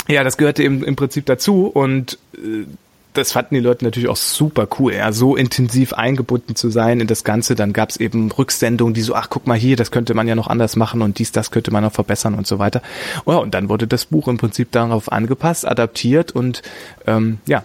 [0.09, 1.67] ja, das gehörte eben im Prinzip dazu.
[1.67, 2.65] Und äh,
[3.13, 7.07] das fanden die Leute natürlich auch super cool, ja, so intensiv eingebunden zu sein in
[7.07, 7.55] das Ganze.
[7.55, 10.35] Dann gab es eben Rücksendungen, die so, ach guck mal hier, das könnte man ja
[10.35, 12.81] noch anders machen und dies, das könnte man noch verbessern und so weiter.
[13.25, 16.61] Oh, und dann wurde das Buch im Prinzip darauf angepasst, adaptiert und
[17.05, 17.63] ähm, ja,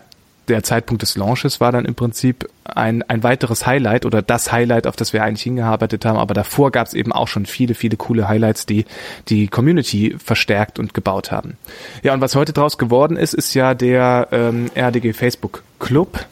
[0.49, 4.87] der Zeitpunkt des Launches war dann im Prinzip ein, ein weiteres Highlight oder das Highlight,
[4.87, 6.19] auf das wir eigentlich hingearbeitet haben.
[6.19, 8.85] Aber davor gab es eben auch schon viele, viele coole Highlights, die
[9.29, 11.57] die Community verstärkt und gebaut haben.
[12.03, 16.27] Ja, und was heute draus geworden ist, ist ja der ähm, RDG Facebook Club.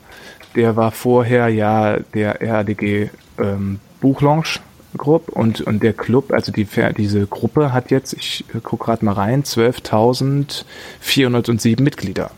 [0.55, 4.61] Der war vorher ja der RDG ähm, Buchlaunch
[4.97, 9.13] Group und, und der Club, also die, diese Gruppe hat jetzt, ich gucke gerade mal
[9.13, 12.31] rein, 12.407 Mitglieder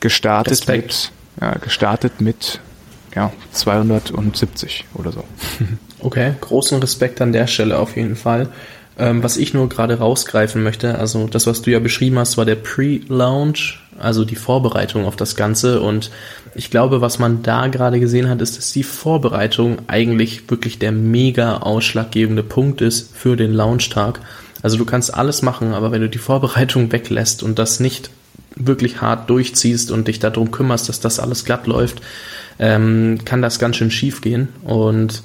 [0.00, 1.12] gestartet Respekt.
[1.36, 2.60] mit, ja, gestartet mit
[3.14, 5.24] ja, 270 oder so.
[6.00, 8.50] Okay, großen Respekt an der Stelle auf jeden Fall.
[8.98, 12.44] Ähm, was ich nur gerade rausgreifen möchte, also das, was du ja beschrieben hast, war
[12.44, 15.80] der Pre-Launch, also die Vorbereitung auf das Ganze.
[15.80, 16.12] Und
[16.54, 20.92] ich glaube, was man da gerade gesehen hat, ist, dass die Vorbereitung eigentlich wirklich der
[20.92, 24.20] mega ausschlaggebende Punkt ist für den Launchtag.
[24.62, 28.10] Also du kannst alles machen, aber wenn du die Vorbereitung weglässt und das nicht
[28.58, 32.00] wirklich hart durchziehst und dich darum kümmerst, dass das alles glatt läuft,
[32.58, 34.48] ähm, kann das ganz schön schief gehen.
[34.64, 35.22] Und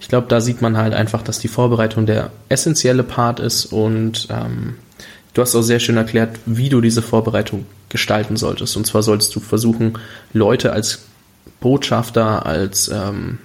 [0.00, 4.28] ich glaube, da sieht man halt einfach, dass die Vorbereitung der essentielle Part ist und
[4.30, 4.74] ähm,
[5.34, 8.76] du hast auch sehr schön erklärt, wie du diese Vorbereitung gestalten solltest.
[8.76, 9.98] Und zwar solltest du versuchen,
[10.32, 11.04] Leute als
[11.60, 13.38] Botschafter, als ähm,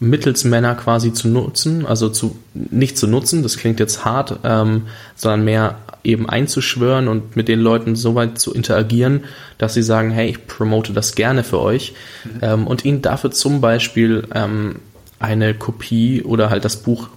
[0.00, 4.82] Mittelsmänner quasi zu nutzen, also zu nicht zu nutzen, das klingt jetzt hart, ähm,
[5.14, 9.24] sondern mehr eben einzuschwören und mit den Leuten so weit zu interagieren,
[9.56, 12.30] dass sie sagen, hey, ich promote das gerne für euch mhm.
[12.42, 14.76] ähm, und ihnen dafür zum Beispiel ähm,
[15.18, 17.08] eine Kopie oder halt das Buch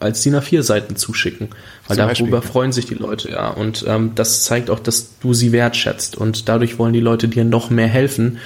[0.00, 1.50] als DIN A4 Seiten zuschicken,
[1.86, 2.52] weil zum darüber Beispiel.
[2.52, 3.48] freuen sich die Leute, ja.
[3.48, 7.44] Und ähm, das zeigt auch, dass du sie wertschätzt und dadurch wollen die Leute dir
[7.44, 8.38] noch mehr helfen.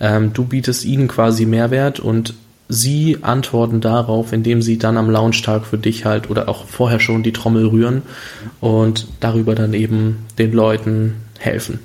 [0.00, 2.34] Ähm, du bietest ihnen quasi Mehrwert und
[2.68, 7.22] sie antworten darauf, indem sie dann am Launchtag für dich halt oder auch vorher schon
[7.22, 8.02] die Trommel rühren
[8.60, 11.80] und darüber dann eben den Leuten helfen.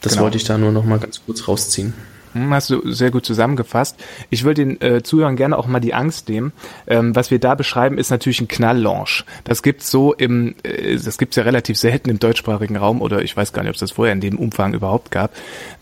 [0.00, 0.24] Das genau.
[0.24, 1.94] wollte ich da nur noch mal ganz kurz rausziehen.
[2.34, 3.96] Hm, hast du sehr gut zusammengefasst.
[4.30, 6.52] Ich will den äh, Zuhörern gerne auch mal die Angst nehmen.
[6.86, 9.24] Ähm, was wir da beschreiben, ist natürlich ein Knalllaunch.
[9.44, 13.36] Das gibt's so im, äh, das gibt's ja relativ selten im deutschsprachigen Raum oder ich
[13.36, 15.32] weiß gar nicht, ob es das vorher in dem Umfang überhaupt gab.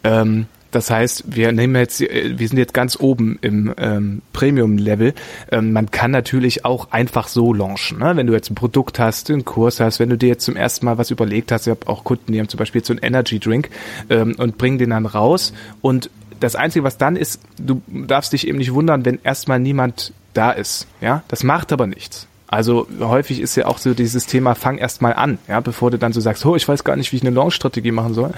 [0.04, 0.46] Ähm,
[0.76, 5.14] das heißt, wir nehmen jetzt, äh, wir sind jetzt ganz oben im ähm, Premium-Level.
[5.50, 7.98] Ähm, man kann natürlich auch einfach so launchen.
[7.98, 8.14] Ne?
[8.14, 10.84] Wenn du jetzt ein Produkt hast, einen Kurs hast, wenn du dir jetzt zum ersten
[10.84, 13.38] Mal was überlegt hast, ich habe auch Kunden, die haben zum Beispiel so einen Energy
[13.38, 13.70] Drink
[14.10, 15.54] ähm, und bringen den dann raus.
[15.80, 16.10] Und
[16.40, 20.50] das Einzige, was dann ist, du darfst dich eben nicht wundern, wenn erstmal niemand da
[20.50, 20.86] ist.
[21.00, 22.26] Ja, das macht aber nichts.
[22.48, 25.98] Also häufig ist ja auch so dieses Thema, fang erst mal an, ja, bevor du
[25.98, 28.32] dann so sagst, oh, ich weiß gar nicht, wie ich eine Launch-Strategie machen soll.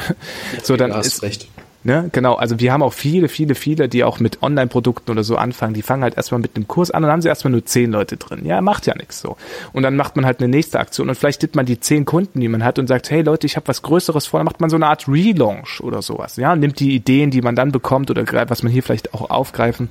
[0.62, 1.48] so, dann ist, recht.
[1.84, 2.10] Ne?
[2.12, 5.74] Genau, also wir haben auch viele, viele, viele, die auch mit Online-Produkten oder so anfangen,
[5.74, 8.16] die fangen halt erstmal mit einem Kurs an und haben sie erstmal nur zehn Leute
[8.16, 8.44] drin.
[8.44, 9.36] Ja, macht ja nichts so.
[9.72, 12.40] Und dann macht man halt eine nächste Aktion und vielleicht nimmt man die zehn Kunden,
[12.40, 14.70] die man hat und sagt, hey Leute, ich habe was Größeres vor, dann macht man
[14.70, 16.36] so eine Art Relaunch oder sowas.
[16.36, 19.88] Ja, nimmt die Ideen, die man dann bekommt oder was man hier vielleicht auch aufgreifen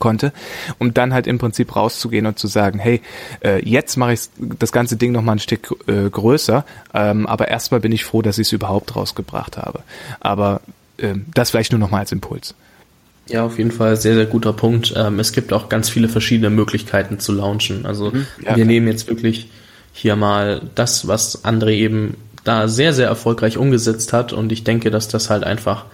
[0.00, 0.32] konnte,
[0.78, 3.00] um dann halt im Prinzip rauszugehen und zu sagen, hey,
[3.44, 7.48] äh, jetzt mache ich das ganze Ding noch mal ein Stück äh, größer, ähm, aber
[7.48, 9.82] erstmal bin ich froh, dass ich es überhaupt rausgebracht habe.
[10.20, 10.60] Aber
[10.98, 12.54] ähm, das vielleicht nur noch mal als Impuls.
[13.26, 14.92] Ja, auf jeden Fall sehr, sehr guter Punkt.
[14.96, 17.86] Ähm, es gibt auch ganz viele verschiedene Möglichkeiten zu launchen.
[17.86, 18.66] Also mhm, ja, wir klar.
[18.66, 19.48] nehmen jetzt wirklich
[19.92, 24.90] hier mal das, was André eben da sehr, sehr erfolgreich umgesetzt hat und ich denke,
[24.90, 25.86] dass das halt einfach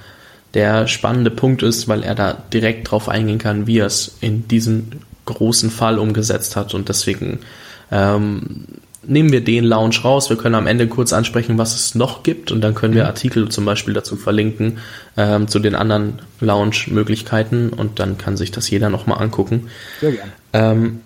[0.54, 4.48] der spannende Punkt ist, weil er da direkt drauf eingehen kann, wie er es in
[4.48, 4.88] diesem
[5.26, 7.38] großen Fall umgesetzt hat und deswegen
[7.92, 8.64] ähm,
[9.10, 10.30] nehmen wir den Lounge raus.
[10.30, 13.08] Wir können am Ende kurz ansprechen, was es noch gibt und dann können wir mhm.
[13.08, 14.78] Artikel zum Beispiel dazu verlinken
[15.16, 19.68] ähm, zu den anderen Lounge-Möglichkeiten und dann kann sich das jeder nochmal angucken.
[20.00, 20.32] Sehr gerne.
[20.52, 21.00] Ähm,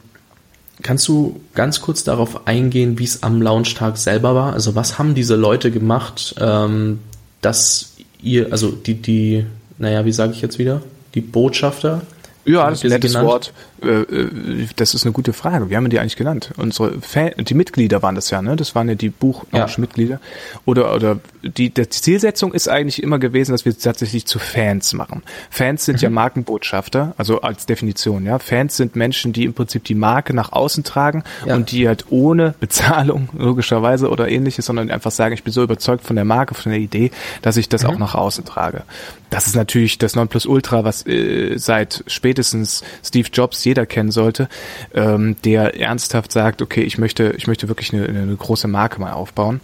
[0.83, 4.53] kannst du ganz kurz darauf eingehen, wie es am Launchtag selber war?
[4.53, 7.01] Also was haben diese Leute gemacht, ähm,
[7.41, 9.47] dass ihr, also die, die,
[9.79, 10.83] naja, wie sage ich jetzt wieder?
[11.15, 12.03] Die Botschafter,
[12.45, 13.53] ja, das ist ein nettes Wort.
[13.85, 15.71] Äh, äh, das ist eine gute Frage.
[15.71, 16.51] Wie haben wir die eigentlich genannt?
[16.57, 18.57] Unsere Fan, die Mitglieder waren das ja, ne?
[18.57, 20.15] Das waren ja die Buchmitglieder.
[20.15, 20.61] Ja.
[20.65, 25.23] Oder, oder die, die Zielsetzung ist eigentlich immer gewesen, dass wir tatsächlich zu Fans machen.
[25.51, 26.03] Fans sind mhm.
[26.03, 28.39] ja Markenbotschafter, also als Definition, ja.
[28.39, 31.55] Fans sind Menschen, die im Prinzip die Marke nach außen tragen ja.
[31.55, 36.05] und die halt ohne Bezahlung, logischerweise, oder ähnliches, sondern einfach sagen, ich bin so überzeugt
[36.05, 37.11] von der Marke, von der Idee,
[37.43, 37.91] dass ich das mhm.
[37.91, 38.83] auch nach außen trage.
[39.31, 44.49] Das ist natürlich das Nonplusultra, was äh, seit spätestens Steve Jobs jeder kennen sollte,
[44.95, 49.13] ähm, der ernsthaft sagt, okay, ich möchte, ich möchte wirklich eine, eine große Marke mal
[49.13, 49.61] aufbauen.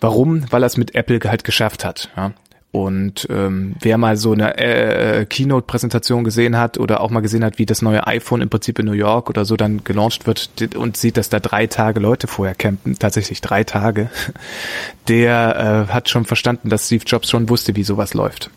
[0.00, 0.50] Warum?
[0.50, 2.10] Weil er es mit Apple halt geschafft hat.
[2.16, 2.32] Ja?
[2.72, 7.58] Und ähm, wer mal so eine äh, Keynote-Präsentation gesehen hat oder auch mal gesehen hat,
[7.58, 10.96] wie das neue iPhone im Prinzip in New York oder so dann gelauncht wird und
[10.96, 14.10] sieht, dass da drei Tage Leute vorher campen, tatsächlich drei Tage,
[15.08, 18.50] der äh, hat schon verstanden, dass Steve Jobs schon wusste, wie sowas läuft.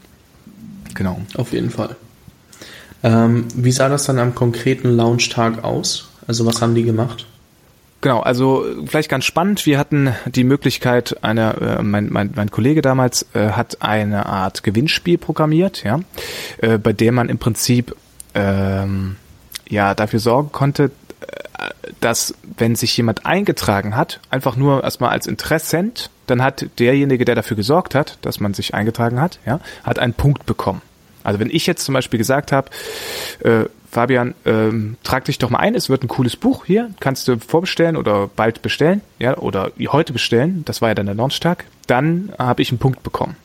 [0.93, 1.19] Genau.
[1.35, 1.97] Auf jeden Fall.
[3.05, 6.09] Ähm, wie sah das dann am konkreten Launchtag aus?
[6.25, 7.27] Also was haben die gemacht?
[8.01, 9.67] Genau, also vielleicht ganz spannend.
[9.67, 14.63] Wir hatten die Möglichkeit, eine, äh, mein, mein, mein Kollege damals äh, hat eine Art
[14.63, 15.99] Gewinnspiel programmiert, ja,
[16.57, 17.95] äh, bei dem man im Prinzip
[18.33, 19.17] ähm,
[19.69, 20.85] ja dafür sorgen konnte,
[21.21, 21.67] äh,
[21.99, 27.35] dass wenn sich jemand eingetragen hat, einfach nur erstmal als Interessent, dann hat derjenige, der
[27.35, 30.81] dafür gesorgt hat, dass man sich eingetragen hat, ja, hat einen Punkt bekommen.
[31.25, 32.69] Also wenn ich jetzt zum Beispiel gesagt habe,
[33.39, 37.27] äh, Fabian, ähm, trag dich doch mal ein, es wird ein cooles Buch hier, kannst
[37.27, 41.65] du vorbestellen oder bald bestellen, ja, oder heute bestellen, das war ja dann der Launchtag,
[41.87, 43.37] dann habe ich einen Punkt bekommen.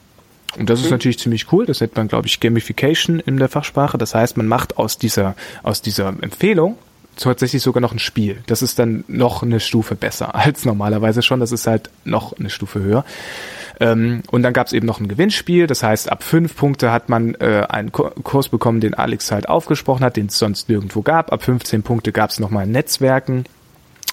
[0.59, 0.87] Und das mhm.
[0.87, 3.99] ist natürlich ziemlich cool, das nennt man, glaube ich, Gamification in der Fachsprache.
[3.99, 6.77] Das heißt, man macht aus dieser, aus dieser Empfehlung
[7.17, 8.39] tatsächlich sogar noch ein Spiel.
[8.47, 11.41] Das ist dann noch eine Stufe besser als normalerweise schon.
[11.41, 13.05] Das ist halt noch eine Stufe höher.
[13.81, 15.67] Ähm, und dann gab es eben noch ein Gewinnspiel.
[15.67, 20.05] Das heißt, ab fünf Punkte hat man äh, einen Kurs bekommen, den Alex halt aufgesprochen
[20.05, 21.33] hat, den es sonst nirgendwo gab.
[21.33, 23.45] Ab 15 Punkte gab es nochmal Netzwerken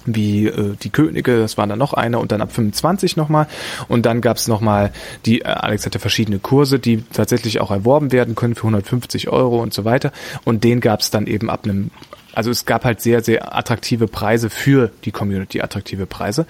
[0.08, 3.48] wie äh, die Könige, das waren dann noch eine und dann ab 25 nochmal
[3.88, 4.92] und dann gab es nochmal,
[5.26, 9.62] die, äh, Alex hatte verschiedene Kurse, die tatsächlich auch erworben werden können für 150 Euro
[9.62, 10.12] und so weiter
[10.46, 11.92] und den gab es dann eben ab einem
[12.38, 16.46] also es gab halt sehr, sehr attraktive Preise für die Community, attraktive Preise.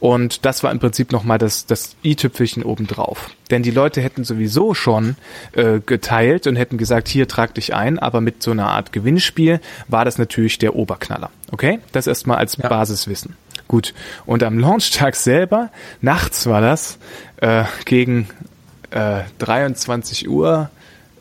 [0.00, 3.28] Und das war im Prinzip nochmal das, das i-Tüpfelchen obendrauf.
[3.50, 5.16] Denn die Leute hätten sowieso schon
[5.52, 9.60] äh, geteilt und hätten gesagt, hier trag dich ein, aber mit so einer Art Gewinnspiel
[9.88, 11.28] war das natürlich der Oberknaller.
[11.52, 11.80] Okay?
[11.92, 12.70] Das erstmal als ja.
[12.70, 13.36] Basiswissen.
[13.68, 13.92] Gut.
[14.24, 15.68] Und am Launchtag selber,
[16.00, 16.96] nachts war das,
[17.42, 18.26] äh, gegen
[18.90, 20.70] äh, 23 Uhr,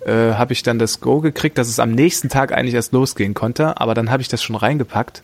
[0.06, 3.34] äh, habe ich dann das Go gekriegt, dass es am nächsten Tag eigentlich erst losgehen
[3.34, 5.24] konnte, aber dann habe ich das schon reingepackt.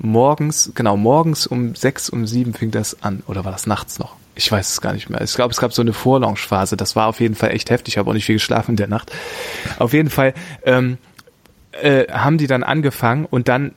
[0.00, 3.22] Morgens, genau, morgens um sechs, um sieben fing das an.
[3.26, 4.14] Oder war das nachts noch?
[4.36, 5.20] Ich weiß es gar nicht mehr.
[5.20, 6.76] Ich glaube, es gab so eine Vorlaunchphase.
[6.76, 7.94] Das war auf jeden Fall echt heftig.
[7.94, 9.10] Ich habe auch nicht viel geschlafen in der Nacht.
[9.80, 10.98] Auf jeden Fall ähm,
[11.72, 13.72] äh, haben die dann angefangen und dann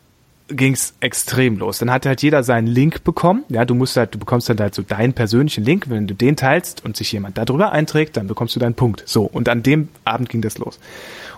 [0.56, 1.80] ging es extrem los.
[1.80, 3.44] Dann hat halt jeder seinen Link bekommen.
[3.50, 5.90] Ja, du musst halt, du bekommst dann halt so deinen persönlichen Link.
[5.90, 9.04] Wenn du den teilst und sich jemand darüber einträgt, dann bekommst du deinen Punkt.
[9.06, 9.24] So.
[9.24, 10.80] Und an dem Abend ging das los.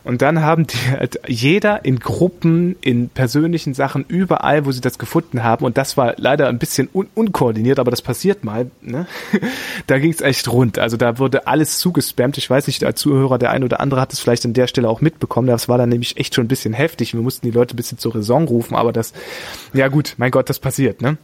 [0.04, 4.98] Und dann haben die halt jeder in Gruppen, in persönlichen Sachen, überall, wo sie das
[4.98, 5.64] gefunden haben.
[5.64, 8.70] Und das war leider ein bisschen un unkoordiniert, aber das passiert mal.
[8.82, 9.08] Ne?
[9.88, 10.78] da ging es echt rund.
[10.80, 12.38] Also da wurde alles zugespammt.
[12.38, 14.90] Ich weiß nicht, als Zuhörer, der ein oder andere hat es vielleicht an der Stelle
[14.90, 15.48] auch mitbekommen.
[15.48, 17.14] Das war dann nämlich echt schon ein bisschen heftig.
[17.14, 19.14] Wir mussten die Leute ein bisschen zur Raison rufen, aber das,
[19.74, 21.18] ja gut, mein Gott, das passiert, ne?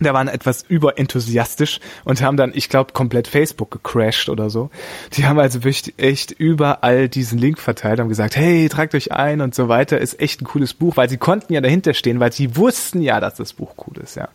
[0.00, 4.70] Da waren etwas überenthusiastisch und haben dann, ich glaube, komplett Facebook gecrashed oder so.
[5.12, 9.40] Die haben also wirklich echt überall diesen Link verteilt, haben gesagt, hey, tragt euch ein
[9.40, 12.32] und so weiter, ist echt ein cooles Buch, weil sie konnten ja dahinter stehen, weil
[12.32, 14.28] sie wussten ja, dass das Buch cool ist, ja.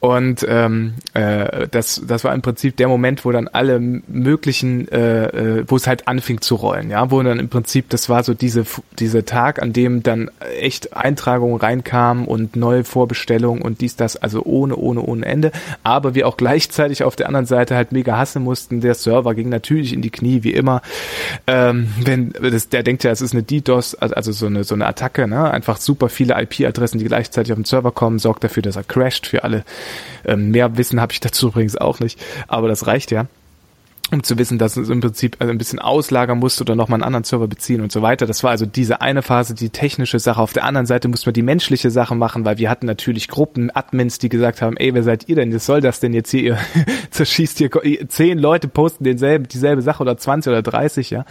[0.00, 5.60] Und ähm, äh, das, das war im Prinzip der Moment, wo dann alle möglichen, äh,
[5.60, 8.34] äh, wo es halt anfing zu rollen, ja, wo dann im Prinzip, das war so
[8.34, 8.66] diese,
[8.98, 14.42] diese Tag, an dem dann echt Eintragungen reinkamen und neue Vorbestellungen und dies, das, also
[14.44, 15.52] ohne ohne, ohne, ohne Ende.
[15.82, 18.80] Aber wir auch gleichzeitig auf der anderen Seite halt mega hassen mussten.
[18.80, 20.82] Der Server ging natürlich in die Knie, wie immer.
[21.46, 24.86] Ähm, wenn das, der denkt ja, es ist eine DDoS, also so eine so eine
[24.86, 25.50] Attacke, ne?
[25.50, 29.26] Einfach super viele IP-Adressen, die gleichzeitig auf den Server kommen, sorgt dafür, dass er crasht
[29.26, 29.64] für alle.
[30.24, 33.26] Ähm, mehr Wissen habe ich dazu übrigens auch nicht, aber das reicht ja
[34.14, 37.04] um zu wissen, dass es im Prinzip also ein bisschen auslagern musste oder nochmal einen
[37.04, 38.26] anderen Server beziehen und so weiter.
[38.26, 40.40] Das war also diese eine Phase, die technische Sache.
[40.40, 43.70] Auf der anderen Seite musste man die menschliche Sache machen, weil wir hatten natürlich Gruppen,
[43.74, 45.52] Admins, die gesagt haben, ey, wer seid ihr denn?
[45.52, 46.42] Was soll das denn jetzt hier?
[46.44, 46.58] Ihr
[47.10, 47.70] zerschießt hier
[48.08, 51.24] zehn Leute posten denselben, dieselbe Sache oder 20 oder 30, ja.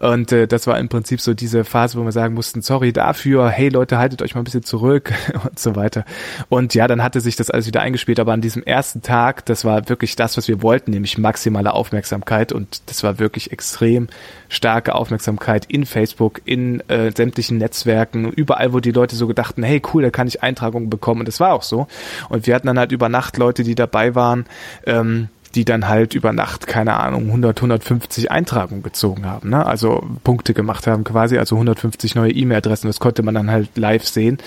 [0.00, 3.48] Und äh, das war im Prinzip so diese Phase, wo wir sagen mussten, sorry dafür,
[3.48, 5.12] hey Leute, haltet euch mal ein bisschen zurück
[5.44, 6.04] und so weiter.
[6.48, 9.64] Und ja, dann hatte sich das alles wieder eingespielt, aber an diesem ersten Tag, das
[9.64, 14.08] war wirklich das, was wir wollten, nämlich maximale Aufmerksamkeit Aufmerksamkeit und das war wirklich extrem
[14.48, 19.80] starke Aufmerksamkeit in Facebook, in äh, sämtlichen Netzwerken, überall, wo die Leute so gedachten, hey
[19.94, 21.86] cool, da kann ich Eintragungen bekommen und das war auch so.
[22.28, 24.46] Und wir hatten dann halt über Nacht Leute, die dabei waren,
[24.84, 29.64] ähm, die dann halt über Nacht, keine Ahnung, 100, 150 Eintragungen gezogen haben, ne?
[29.64, 34.06] also Punkte gemacht haben quasi, also 150 neue E-Mail-Adressen, das konnte man dann halt live
[34.08, 34.38] sehen.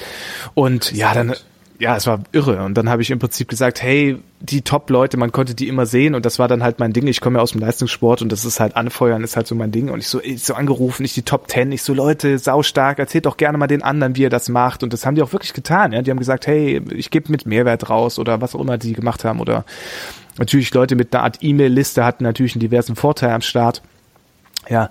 [0.56, 1.36] Und ja, dann
[1.80, 2.64] ja, es war irre.
[2.64, 6.16] Und dann habe ich im Prinzip gesagt, hey, die Top-Leute, man konnte die immer sehen
[6.16, 7.08] und das war dann halt mein Ding.
[7.08, 9.72] Ich komme ja aus dem Leistungssport und das ist halt anfeuern, ist halt so mein
[9.72, 9.90] Ding.
[9.90, 13.00] Und ich so, ich so angerufen, ich die Top Ten, ich so, Leute, sau stark,
[13.00, 14.84] erzählt doch gerne mal den anderen, wie er das macht.
[14.84, 15.92] Und das haben die auch wirklich getan.
[15.92, 18.94] Ja, die haben gesagt, hey, ich gebe mit Mehrwert raus oder was auch immer die
[18.94, 19.40] gemacht haben.
[19.40, 19.66] Oder
[20.38, 23.82] natürlich Leute mit einer Art E-Mail-Liste hatten natürlich einen diversen Vorteil am Start.
[24.70, 24.90] Ja,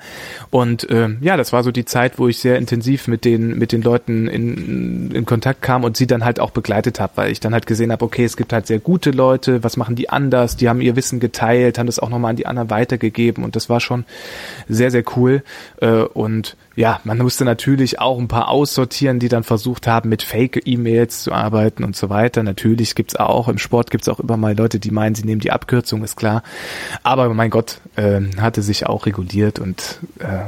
[0.50, 3.72] und äh, ja, das war so die Zeit, wo ich sehr intensiv mit den mit
[3.72, 7.40] den Leuten in, in Kontakt kam und sie dann halt auch begleitet habe, weil ich
[7.40, 10.56] dann halt gesehen habe, okay, es gibt halt sehr gute Leute, was machen die anders?
[10.56, 13.68] Die haben ihr Wissen geteilt, haben das auch nochmal an die anderen weitergegeben und das
[13.68, 14.04] war schon
[14.68, 15.42] sehr sehr cool
[15.80, 20.22] äh, und ja, man musste natürlich auch ein paar aussortieren, die dann versucht haben, mit
[20.22, 22.42] Fake-E-Mails zu arbeiten und so weiter.
[22.42, 25.52] Natürlich gibt's auch, im Sport gibt's auch immer mal Leute, die meinen, sie nehmen die
[25.52, 26.42] Abkürzung, ist klar.
[27.02, 30.44] Aber mein Gott, äh, hatte sich auch reguliert und äh,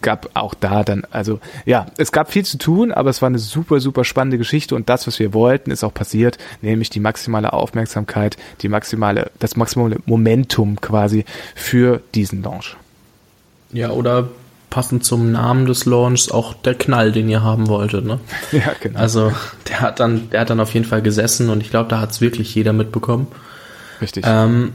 [0.00, 3.38] gab auch da dann, also ja, es gab viel zu tun, aber es war eine
[3.38, 7.52] super, super spannende Geschichte und das, was wir wollten, ist auch passiert, nämlich die maximale
[7.52, 12.76] Aufmerksamkeit, die maximale, das maximale Momentum quasi für diesen Launch.
[13.72, 14.28] Ja, oder
[14.70, 18.20] passend zum Namen des Launchs auch der Knall, den ihr haben wolltet, ne?
[18.52, 18.98] Ja, genau.
[18.98, 19.32] Also
[19.68, 22.12] der hat dann, der hat dann auf jeden Fall gesessen und ich glaube, da hat
[22.12, 23.26] es wirklich jeder mitbekommen.
[24.00, 24.24] Richtig.
[24.26, 24.72] Ähm,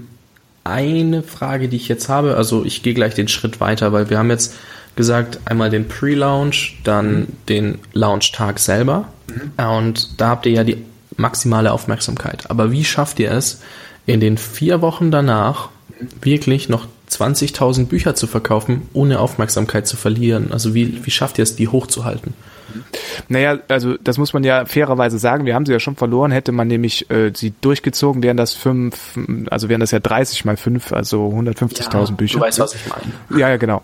[0.64, 4.18] eine Frage, die ich jetzt habe, also ich gehe gleich den Schritt weiter, weil wir
[4.18, 4.56] haben jetzt
[4.96, 7.28] gesagt, einmal den Pre-Launch, dann mhm.
[7.50, 9.08] den Launch-Tag selber.
[9.28, 9.66] Mhm.
[9.66, 10.84] Und da habt ihr ja die
[11.18, 12.50] maximale Aufmerksamkeit.
[12.50, 13.62] Aber wie schafft ihr es,
[14.06, 15.70] in den vier Wochen danach
[16.22, 20.52] wirklich noch 20.000 Bücher zu verkaufen, ohne Aufmerksamkeit zu verlieren?
[20.52, 22.34] Also wie, wie schafft ihr es, die hochzuhalten?
[23.28, 25.46] Naja, also das muss man ja fairerweise sagen.
[25.46, 26.32] Wir haben sie ja schon verloren.
[26.32, 29.18] Hätte man nämlich äh, sie durchgezogen, wären das fünf,
[29.50, 32.40] also wären das ja 30 mal fünf, also 150.000 ja, Bücher.
[32.40, 33.40] Du weißt, was ich meine.
[33.40, 33.82] Ja, ja, genau.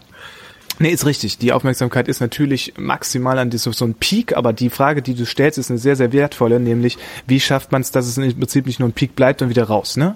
[0.81, 1.37] Nee, ist richtig.
[1.37, 5.25] Die Aufmerksamkeit ist natürlich maximal an so, so ein Peak, aber die Frage, die du
[5.25, 8.65] stellst, ist eine sehr, sehr wertvolle, nämlich wie schafft man es, dass es im Prinzip
[8.65, 10.15] nicht nur ein Peak bleibt und wieder raus, ne?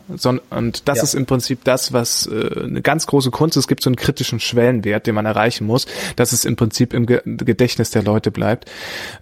[0.50, 1.04] und das ja.
[1.04, 3.66] ist im Prinzip das, was äh, eine ganz große Kunst ist.
[3.66, 5.86] Es gibt so einen kritischen Schwellenwert, den man erreichen muss,
[6.16, 8.70] dass es im Prinzip im Gedächtnis der Leute bleibt,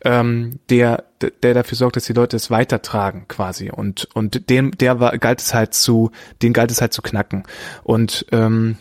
[0.03, 1.03] ähm, der
[1.41, 5.39] der dafür sorgt, dass die Leute es weitertragen quasi und und dem der war galt
[5.39, 7.43] es halt zu den galt es halt zu knacken
[7.83, 8.77] und ähm,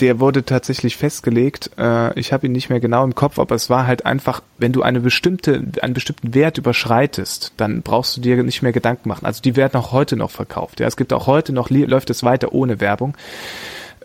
[0.00, 1.70] der wurde tatsächlich festgelegt.
[1.78, 4.72] Äh, ich habe ihn nicht mehr genau im Kopf, aber es war halt einfach, wenn
[4.72, 9.26] du eine bestimmte, einen bestimmten Wert überschreitest, dann brauchst du dir nicht mehr Gedanken machen.
[9.26, 10.80] Also die werden auch heute noch verkauft.
[10.80, 13.16] Ja, es gibt auch heute noch läuft es weiter ohne Werbung,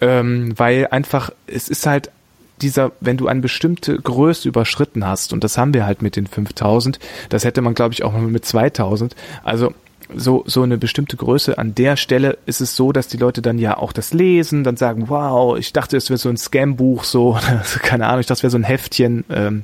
[0.01, 2.11] ähm, weil einfach es ist halt
[2.61, 6.27] dieser, wenn du eine bestimmte Größe überschritten hast, und das haben wir halt mit den
[6.27, 9.73] 5000, das hätte man glaube ich auch mit 2000, also
[10.13, 11.57] so, so eine bestimmte Größe.
[11.57, 14.77] An der Stelle ist es so, dass die Leute dann ja auch das lesen, dann
[14.77, 17.37] sagen, wow, ich dachte, es wäre so ein Scam-Buch, so,
[17.81, 19.63] keine Ahnung, ich dachte, es wäre so ein Heftchen, ähm,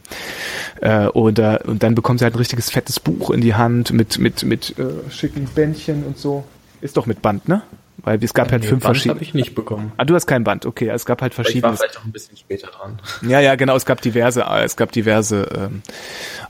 [0.82, 4.18] äh, oder, und dann bekommen sie halt ein richtiges fettes Buch in die Hand mit,
[4.20, 6.44] mit, mit äh, schicken Bändchen und so.
[6.82, 7.62] Ist doch mit Band, ne?
[7.98, 9.16] Weil es gab ja, halt nee, fünf verschiedene.
[9.16, 9.92] habe ich nicht bekommen.
[9.98, 10.90] Ah, du hast kein Band, okay.
[10.90, 11.60] Es gab halt verschiedene.
[11.60, 13.00] Ich war vielleicht auch ein bisschen später dran.
[13.22, 13.76] Ja, ja, genau.
[13.76, 15.82] Es gab diverse, äh, es gab diverse ähm,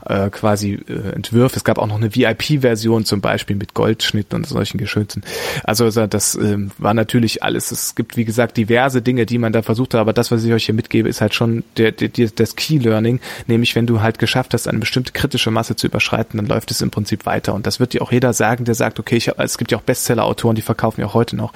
[0.06, 1.56] äh, quasi äh, Entwürfe.
[1.56, 5.22] Es gab auch noch eine VIP-Version zum Beispiel mit Goldschnitt und solchen Geschützen.
[5.64, 7.70] Also das äh, war natürlich alles.
[7.70, 10.00] Es gibt wie gesagt diverse Dinge, die man da versucht hat.
[10.00, 12.78] Aber das, was ich euch hier mitgebe, ist halt schon der, der, der, das Key
[12.78, 16.70] Learning, nämlich wenn du halt geschafft hast, eine bestimmte kritische Masse zu überschreiten, dann läuft
[16.70, 17.52] es im Prinzip weiter.
[17.54, 19.82] Und das wird dir auch jeder sagen, der sagt, okay, ich, es gibt ja auch
[19.82, 21.52] Bestseller-Autoren, die verkaufen ja auch heute noch noch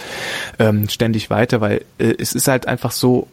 [0.58, 3.28] ähm, ständig weiter, weil äh, es ist halt einfach so,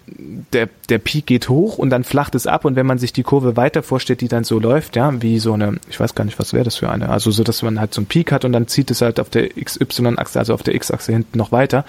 [0.53, 3.23] der, der Peak geht hoch und dann flacht es ab und wenn man sich die
[3.23, 6.23] Kurve weiter vorstellt, die dann so läuft, ja, ja, wie so eine, ich weiß gar
[6.23, 8.45] nicht, was wäre das für eine, also so, dass man halt so einen Peak hat
[8.45, 11.85] und dann zieht es halt auf der XY-Achse, also auf der X-Achse hinten noch weiter.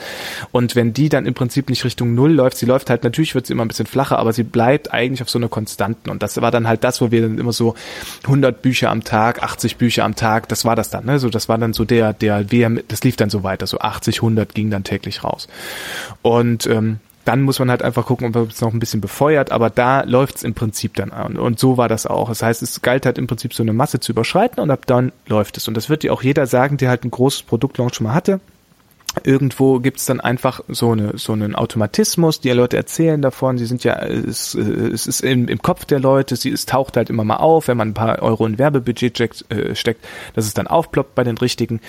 [0.50, 3.46] Und wenn die dann im Prinzip nicht Richtung Null läuft, sie läuft halt, natürlich wird
[3.46, 6.10] sie immer ein bisschen flacher, aber sie bleibt eigentlich auf so einer Konstanten.
[6.10, 7.74] Und das war dann halt das, wo wir dann immer so
[8.24, 11.18] 100 Bücher am Tag, 80 Bücher am Tag, das war das dann, ne?
[11.18, 12.42] So, das war dann so der, der,
[12.88, 15.48] das lief dann so weiter, so 80, 100 ging dann täglich raus.
[16.22, 19.70] Und ähm, dann muss man halt einfach gucken, ob es noch ein bisschen befeuert, aber
[19.70, 21.38] da läuft es im Prinzip dann an.
[21.38, 22.28] Und so war das auch.
[22.28, 25.12] Das heißt, es galt halt im Prinzip so eine Masse zu überschreiten und ab dann
[25.26, 25.66] läuft es.
[25.66, 28.40] Und das wird dir auch jeder sagen, der halt ein großes Produktlaunch schon mal hatte
[29.22, 33.84] irgendwo gibt's dann einfach so eine so einen Automatismus, die Leute erzählen davon, sie sind
[33.84, 37.36] ja es, es ist im, im Kopf der Leute, sie es taucht halt immer mal
[37.36, 40.04] auf, wenn man ein paar Euro in Werbebudget steckt, äh, steckt
[40.34, 41.80] dass es dann aufploppt bei den richtigen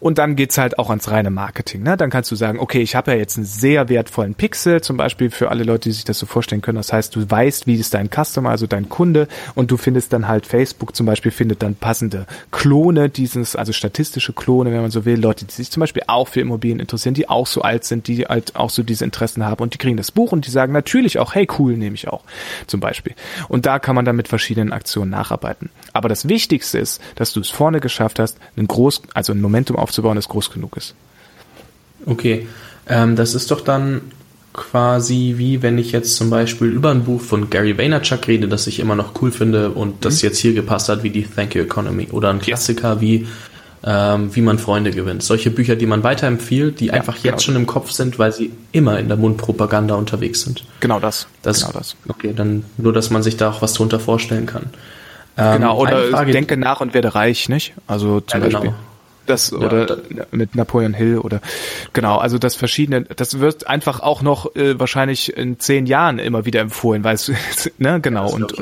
[0.00, 1.82] und dann geht's halt auch ans reine Marketing.
[1.82, 1.96] Ne?
[1.96, 5.30] Dann kannst du sagen, okay, ich habe ja jetzt einen sehr wertvollen Pixel, zum Beispiel
[5.30, 6.76] für alle Leute, die sich das so vorstellen können.
[6.76, 10.28] Das heißt, du weißt, wie ist dein Customer, also dein Kunde und du findest dann
[10.28, 15.04] halt Facebook zum Beispiel findet dann passende Klone dieses, also statistische Klone, wenn man so
[15.04, 17.84] will, Leute, die sich zum Beispiel auch für Immobilien Immobilien interessieren, die auch so alt
[17.84, 20.50] sind, die halt auch so diese Interessen haben und die kriegen das Buch und die
[20.50, 22.22] sagen natürlich auch, hey cool, nehme ich auch,
[22.66, 23.14] zum Beispiel.
[23.48, 25.70] Und da kann man dann mit verschiedenen Aktionen nacharbeiten.
[25.92, 29.76] Aber das Wichtigste ist, dass du es vorne geschafft hast, ein groß, also ein Momentum
[29.76, 30.94] aufzubauen, das groß genug ist.
[32.04, 32.46] Okay,
[32.88, 34.02] ähm, das ist doch dann
[34.52, 38.66] quasi wie wenn ich jetzt zum Beispiel über ein Buch von Gary Vaynerchuk rede, das
[38.66, 40.28] ich immer noch cool finde und das mhm.
[40.28, 43.26] jetzt hier gepasst hat, wie die Thank You Economy oder ein Klassiker wie
[43.86, 45.22] ähm, wie man Freunde gewinnt.
[45.22, 47.34] Solche Bücher, die man weiterempfiehlt, die ja, einfach genau.
[47.34, 50.64] jetzt schon im Kopf sind, weil sie immer in der Mundpropaganda unterwegs sind.
[50.80, 51.28] Genau das.
[51.42, 51.94] das genau das.
[52.08, 54.70] Okay, dann nur, dass man sich da auch was drunter vorstellen kann.
[55.38, 57.74] Ähm, genau, oder Frage, denke nach und werde reich, nicht?
[57.86, 58.60] Also zum ja, genau.
[58.60, 58.76] Beispiel.
[59.26, 61.40] Das oder ja, mit Napoleon Hill oder
[61.92, 66.44] genau, also das verschiedene, das wird einfach auch noch äh, wahrscheinlich in zehn Jahren immer
[66.44, 67.32] wieder empfohlen, weil es,
[67.78, 68.54] ne, genau, und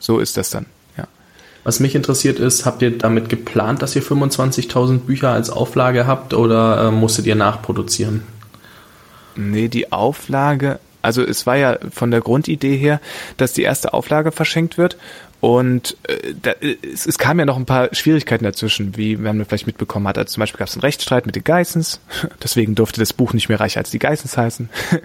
[0.00, 0.66] so ist das dann.
[1.64, 6.34] Was mich interessiert ist, habt ihr damit geplant, dass ihr 25.000 Bücher als Auflage habt
[6.34, 8.22] oder äh, musstet ihr nachproduzieren?
[9.36, 13.00] Nee, die Auflage, also es war ja von der Grundidee her,
[13.36, 14.96] dass die erste Auflage verschenkt wird
[15.40, 19.68] und äh, da, es, es kam ja noch ein paar Schwierigkeiten dazwischen, wie man vielleicht
[19.68, 20.18] mitbekommen hat.
[20.18, 22.00] Also zum Beispiel gab es einen Rechtsstreit mit den Geissens,
[22.42, 24.68] deswegen durfte das Buch nicht mehr reicher als die Geissens heißen.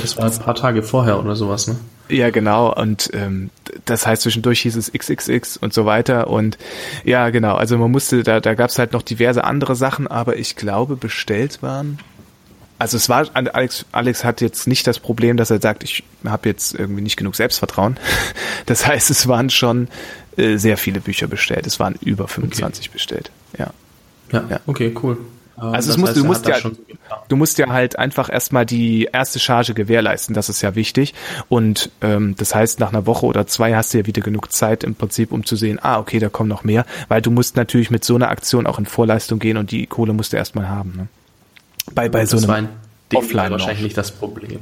[0.00, 1.76] Das war ein paar Tage vorher oder sowas, ne?
[2.08, 2.72] Ja, genau.
[2.74, 3.50] Und ähm,
[3.86, 6.28] das heißt, zwischendurch hieß es XXX und so weiter.
[6.28, 6.58] Und
[7.04, 7.54] ja, genau.
[7.54, 10.96] Also man musste, da, da gab es halt noch diverse andere Sachen, aber ich glaube,
[10.96, 11.98] bestellt waren
[12.78, 16.48] also es war, Alex, Alex hat jetzt nicht das Problem, dass er sagt, ich habe
[16.48, 17.96] jetzt irgendwie nicht genug Selbstvertrauen.
[18.66, 19.88] Das heißt, es waren schon
[20.36, 21.66] äh, sehr viele Bücher bestellt.
[21.66, 22.92] Es waren über 25 okay.
[22.92, 23.30] bestellt.
[23.58, 23.72] Ja.
[24.32, 24.44] ja.
[24.48, 25.18] Ja, okay, cool.
[25.56, 26.56] Also es muss, du musst ja,
[27.28, 31.14] du musst ja halt einfach erstmal die erste Charge gewährleisten, das ist ja wichtig.
[31.48, 34.82] Und ähm, das heißt, nach einer Woche oder zwei hast du ja wieder genug Zeit
[34.82, 37.90] im Prinzip, um zu sehen, ah, okay, da kommen noch mehr, weil du musst natürlich
[37.90, 40.94] mit so einer Aktion auch in Vorleistung gehen und die Kohle musst du erstmal haben.
[40.96, 41.08] Ne?
[41.94, 42.68] Bei, bei so einem
[43.14, 44.60] Offline wahrscheinlich nicht das Problem.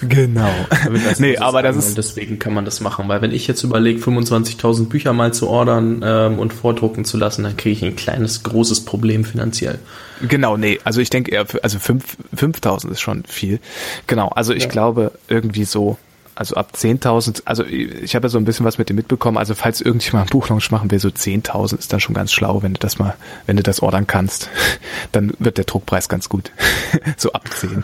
[0.00, 0.50] Genau.
[1.18, 1.98] nee, aber das ist.
[1.98, 6.02] Deswegen kann man das machen, weil wenn ich jetzt überlege, 25.000 Bücher mal zu ordern
[6.04, 9.78] ähm, und vordrucken zu lassen, dann kriege ich ein kleines, großes Problem finanziell.
[10.26, 13.60] Genau, nee, also ich denke eher, also 5.000 ist schon viel.
[14.06, 14.68] Genau, also ich ja.
[14.68, 15.98] glaube irgendwie so
[16.38, 19.56] also ab 10.000, also ich habe ja so ein bisschen was mit dem mitbekommen, also
[19.56, 22.78] falls irgendjemand einen Buchlaunch machen will, so 10.000 ist dann schon ganz schlau, wenn du
[22.78, 23.16] das mal,
[23.46, 24.48] wenn du das ordern kannst,
[25.12, 26.52] dann wird der Druckpreis ganz gut.
[27.16, 27.82] so ab 10.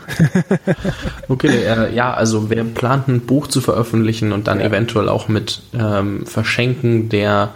[1.28, 4.66] okay, äh, ja, also wer plant ein Buch zu veröffentlichen und dann ja.
[4.66, 7.54] eventuell auch mit ähm, Verschenken, der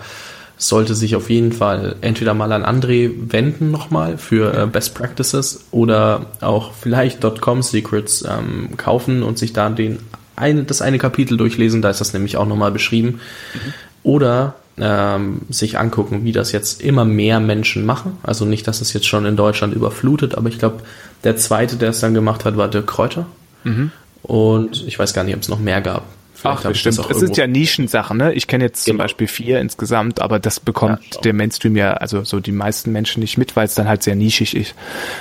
[0.56, 5.66] sollte sich auf jeden Fall entweder mal an André wenden nochmal für äh, Best Practices
[5.70, 10.00] oder auch vielleicht .com Secrets ähm, kaufen und sich da den
[10.38, 13.20] eine, das eine Kapitel durchlesen, da ist das nämlich auch nochmal beschrieben.
[13.54, 13.74] Mhm.
[14.02, 18.18] Oder ähm, sich angucken, wie das jetzt immer mehr Menschen machen.
[18.22, 20.82] Also nicht, dass es jetzt schon in Deutschland überflutet, aber ich glaube,
[21.24, 23.26] der zweite, der es dann gemacht hat, war Dirk Kräuter.
[23.64, 23.90] Mhm.
[24.22, 26.04] Und ich weiß gar nicht, ob es noch mehr gab.
[26.40, 27.10] Vielleicht Ach, stimmt.
[27.10, 28.32] Es sind ja Nischensachen, ne?
[28.32, 28.92] Ich kenne jetzt genau.
[28.92, 32.92] zum Beispiel vier insgesamt, aber das bekommt ja, der Mainstream ja, also so die meisten
[32.92, 34.76] Menschen nicht mit, weil es dann halt sehr nischig ist.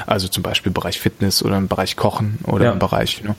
[0.05, 2.71] Also zum Beispiel im Bereich Fitness oder im Bereich Kochen oder ja.
[2.71, 3.35] im Bereich, ne?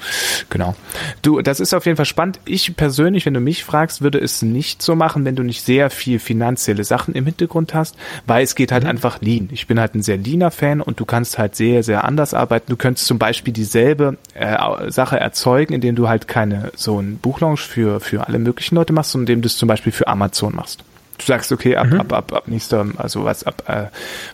[0.51, 0.75] genau.
[1.23, 2.41] Du, das ist auf jeden Fall spannend.
[2.47, 5.89] Ich persönlich, wenn du mich fragst, würde es nicht so machen, wenn du nicht sehr
[5.91, 7.95] viel finanzielle Sachen im Hintergrund hast,
[8.27, 8.91] weil es geht halt mhm.
[8.91, 9.51] einfach lean.
[9.53, 12.71] Ich bin halt ein sehr leaner Fan und du kannst halt sehr, sehr anders arbeiten.
[12.71, 17.68] Du könntest zum Beispiel dieselbe äh, Sache erzeugen, indem du halt keine so ein Buchlaunch
[17.69, 20.83] für, für alle möglichen Leute machst, sondern indem du es zum Beispiel für Amazon machst.
[21.19, 22.01] Du sagst, okay, ab, mhm.
[22.01, 23.87] ab, ab, ab nächster, also was, ab, äh,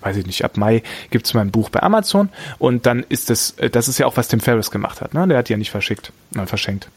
[0.05, 2.29] weiß ich nicht, ab Mai gibt's mein Buch bei Amazon
[2.59, 5.27] und dann ist das, äh, das ist ja auch, was Tim Ferriss gemacht hat, ne?
[5.27, 6.89] Der hat ja nicht verschickt, äh, verschenkt.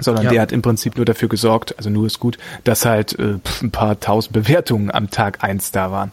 [0.00, 0.30] sondern ja.
[0.32, 3.70] der hat im Prinzip nur dafür gesorgt, also nur ist gut, dass halt äh, ein
[3.70, 6.10] paar tausend Bewertungen am Tag eins da waren.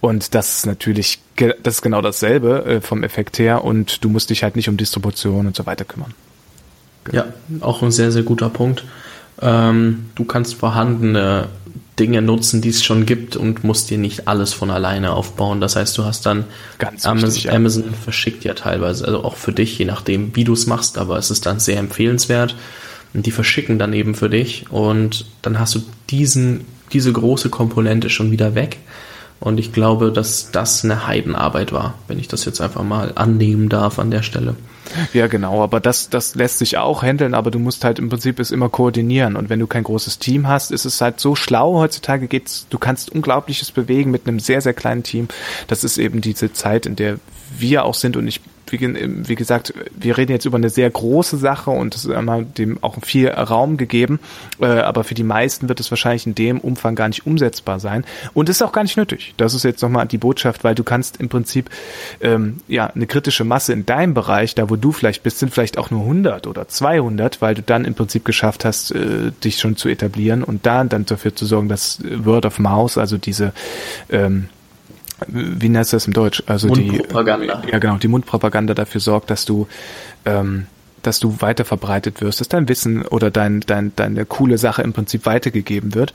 [0.00, 4.30] Und das ist natürlich, das ist genau dasselbe äh, vom Effekt her und du musst
[4.30, 6.14] dich halt nicht um Distribution und so weiter kümmern.
[7.12, 7.26] Ja,
[7.60, 8.84] auch ein sehr, sehr guter Punkt.
[9.40, 11.48] Ähm, du kannst vorhandene
[11.98, 15.60] Dinge nutzen, die es schon gibt und musst dir nicht alles von alleine aufbauen.
[15.60, 16.44] Das heißt, du hast dann
[16.78, 17.52] Ganz Amazon, wichtig, ja.
[17.52, 21.18] Amazon verschickt ja teilweise, also auch für dich, je nachdem, wie du es machst, aber
[21.18, 22.56] es ist dann sehr empfehlenswert.
[23.12, 28.10] Und die verschicken dann eben für dich und dann hast du diesen, diese große Komponente
[28.10, 28.78] schon wieder weg.
[29.40, 33.68] Und ich glaube, dass das eine Heidenarbeit war, wenn ich das jetzt einfach mal annehmen
[33.68, 34.56] darf an der Stelle.
[35.12, 38.38] Ja, genau, aber das, das lässt sich auch handeln, aber du musst halt im Prinzip
[38.38, 39.36] es immer koordinieren.
[39.36, 41.78] Und wenn du kein großes Team hast, ist es halt so schlau.
[41.78, 45.28] Heutzutage geht's, du kannst Unglaubliches bewegen mit einem sehr, sehr kleinen Team.
[45.68, 47.18] Das ist eben diese Zeit, in der
[47.58, 51.36] wir auch sind und ich wie, wie, gesagt, wir reden jetzt über eine sehr große
[51.36, 54.20] Sache und es haben dem auch viel Raum gegeben,
[54.60, 58.04] äh, aber für die meisten wird es wahrscheinlich in dem Umfang gar nicht umsetzbar sein
[58.32, 59.34] und ist auch gar nicht nötig.
[59.36, 61.70] Das ist jetzt nochmal die Botschaft, weil du kannst im Prinzip
[62.20, 65.78] ähm, ja eine kritische Masse in deinem Bereich, da wo du vielleicht bist, sind vielleicht
[65.78, 69.76] auch nur 100 oder 200, weil du dann im Prinzip geschafft hast, äh, dich schon
[69.76, 73.52] zu etablieren und dann dann dafür zu sorgen, dass Word of Mouse, also diese
[74.10, 74.48] ähm,
[75.28, 76.42] wie nennt das im Deutsch?
[76.46, 77.62] Also Mundpropaganda.
[77.64, 79.68] Die, ja, genau, die Mundpropaganda dafür sorgt, dass du,
[80.24, 80.66] ähm,
[81.02, 84.92] dass du weiter verbreitet wirst, dass dein Wissen oder dein, dein, deine coole Sache im
[84.92, 86.12] Prinzip weitergegeben wird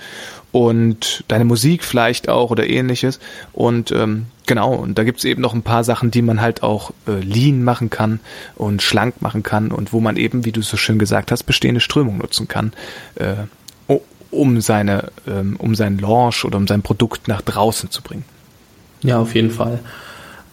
[0.51, 3.19] und deine Musik vielleicht auch oder ähnliches.
[3.53, 6.91] Und ähm, genau, und da gibt's eben noch ein paar Sachen, die man halt auch
[7.07, 8.19] äh, lean machen kann
[8.55, 11.81] und schlank machen kann und wo man eben, wie du so schön gesagt hast, bestehende
[11.81, 12.73] Strömung nutzen kann.
[13.15, 13.35] Äh,
[14.31, 18.25] um seine, ähm, um seinen Launch oder um sein Produkt nach draußen zu bringen.
[19.01, 19.79] Ja, auf jeden Fall.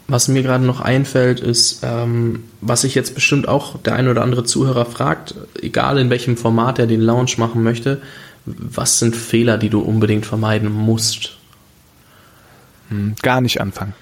[0.09, 4.22] Was mir gerade noch einfällt, ist, ähm, was sich jetzt bestimmt auch der ein oder
[4.22, 8.01] andere Zuhörer fragt, egal in welchem Format er den Launch machen möchte,
[8.44, 11.36] was sind Fehler, die du unbedingt vermeiden musst?
[12.88, 13.94] Hm, gar nicht anfangen.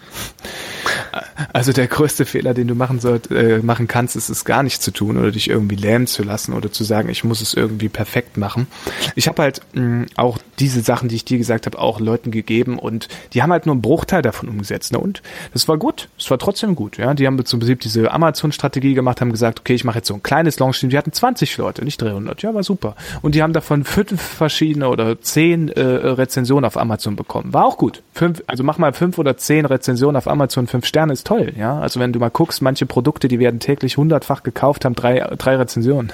[1.53, 4.83] Also der größte Fehler, den du machen sollt, äh, machen kannst, ist es gar nicht
[4.83, 7.89] zu tun oder dich irgendwie lähmen zu lassen oder zu sagen, ich muss es irgendwie
[7.89, 8.67] perfekt machen.
[9.15, 12.79] Ich habe halt mh, auch diese Sachen, die ich dir gesagt habe, auch Leuten gegeben
[12.79, 14.93] und die haben halt nur einen Bruchteil davon umgesetzt.
[14.93, 14.99] Ne?
[14.99, 16.97] Und das war gut, es war trotzdem gut.
[16.97, 20.15] Ja, die haben im Prinzip diese Amazon-Strategie gemacht, haben gesagt, okay, ich mache jetzt so
[20.15, 20.91] ein kleines Launch-Team.
[20.91, 22.43] Die hatten 20 Leute, nicht 300.
[22.43, 22.97] Ja, war super.
[23.23, 27.53] Und die haben davon fünf verschiedene oder zehn äh, Rezensionen auf Amazon bekommen.
[27.53, 28.03] War auch gut.
[28.13, 31.53] Fünf, also mach mal fünf oder zehn Rezensionen auf Amazon, fünf Sterne ist toll.
[31.57, 35.21] Ja, also wenn du mal guckst, manche Produkte, die werden täglich hundertfach gekauft, haben drei,
[35.39, 36.13] drei Rezensionen.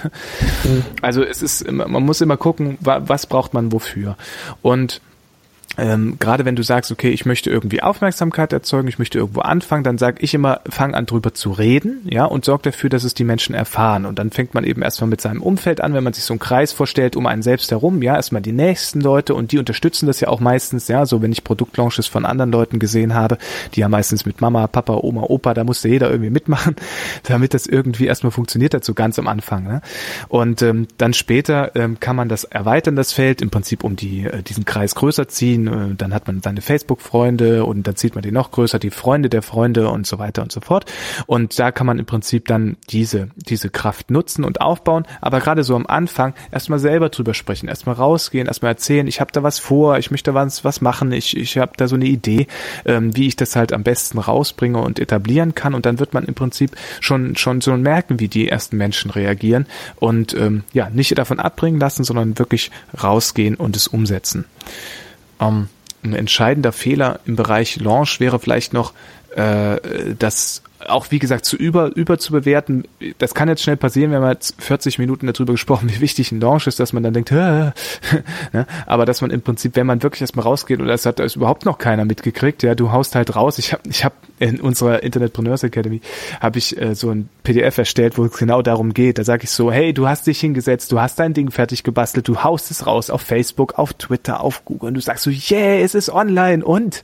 [0.65, 0.85] Mhm.
[1.03, 4.17] Also es ist, man muss immer gucken, was braucht man wofür.
[4.63, 5.01] Und
[5.79, 9.85] ähm, gerade wenn du sagst, okay, ich möchte irgendwie Aufmerksamkeit erzeugen, ich möchte irgendwo anfangen,
[9.85, 13.15] dann sage ich immer, fang an drüber zu reden, ja, und sorg dafür, dass es
[13.15, 14.05] die Menschen erfahren.
[14.05, 16.41] Und dann fängt man eben erstmal mit seinem Umfeld an, wenn man sich so einen
[16.41, 20.19] Kreis vorstellt, um einen selbst herum, ja, erstmal die nächsten Leute und die unterstützen das
[20.19, 23.39] ja auch meistens, ja, so wenn ich Produktlaunches von anderen Leuten gesehen habe,
[23.75, 26.75] die ja meistens mit Mama, Papa, Oma, Opa, da musste jeder irgendwie mitmachen,
[27.23, 29.65] damit das irgendwie erstmal funktioniert dazu ganz am Anfang.
[29.65, 29.83] Ne?
[30.29, 34.27] Und ähm, dann später ähm, kann man das erweitern, das Feld, im Prinzip um die,
[34.27, 38.23] äh, diesen Kreis größer ziehen, äh, dann hat man seine Facebook-Freunde und dann zieht man
[38.23, 40.91] die noch größer, die Freunde der Freunde und so weiter und so fort.
[41.27, 45.05] Und da kann man im Prinzip dann diese, diese Kraft nutzen und aufbauen.
[45.21, 49.33] Aber gerade so am Anfang erstmal selber drüber sprechen, erstmal rausgehen, erstmal erzählen, ich habe
[49.33, 52.47] da was vor, ich möchte was, was machen, ich, ich habe da so eine Idee,
[52.85, 55.75] ähm, wie ich das halt am besten rausbringe und etablieren kann.
[55.75, 59.67] Und dann wird man im Prinzip schon, schon so merken, wie die ersten Menschen reagieren
[59.97, 62.71] und ähm, ja, nicht davon abbringen lassen, sondern wirklich
[63.03, 64.45] rausgehen und es umsetzen.
[65.41, 65.69] Ähm,
[66.03, 68.93] ein entscheidender Fehler im Bereich Launch wäre vielleicht noch,
[69.37, 72.85] äh, dass auch wie gesagt zu über über zu bewerten,
[73.19, 76.41] das kann jetzt schnell passieren, wir haben jetzt 40 Minuten darüber gesprochen, wie wichtig ein
[76.41, 77.73] Launch ist, dass man dann denkt, ne?
[78.87, 81.65] aber dass man im Prinzip, wenn man wirklich erstmal rausgeht und das hat das überhaupt
[81.65, 83.59] noch keiner mitgekriegt, ja, du haust halt raus.
[83.59, 86.01] Ich habe ich habe in unserer Internetpreneurs Academy
[86.41, 89.19] habe ich äh, so ein PDF erstellt, wo es genau darum geht.
[89.19, 92.27] Da sage ich so, hey, du hast dich hingesetzt, du hast dein Ding fertig gebastelt,
[92.29, 95.81] du haust es raus auf Facebook, auf Twitter, auf Google und du sagst so, yeah,
[95.81, 97.03] es ist online und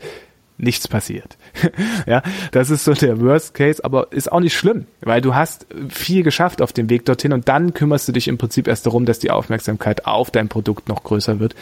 [0.59, 1.37] nichts passiert.
[2.07, 5.67] ja, das ist so der Worst Case, aber ist auch nicht schlimm, weil du hast
[5.89, 9.07] viel geschafft auf dem Weg dorthin und dann kümmerst du dich im Prinzip erst darum,
[9.07, 11.55] dass die Aufmerksamkeit auf dein Produkt noch größer wird.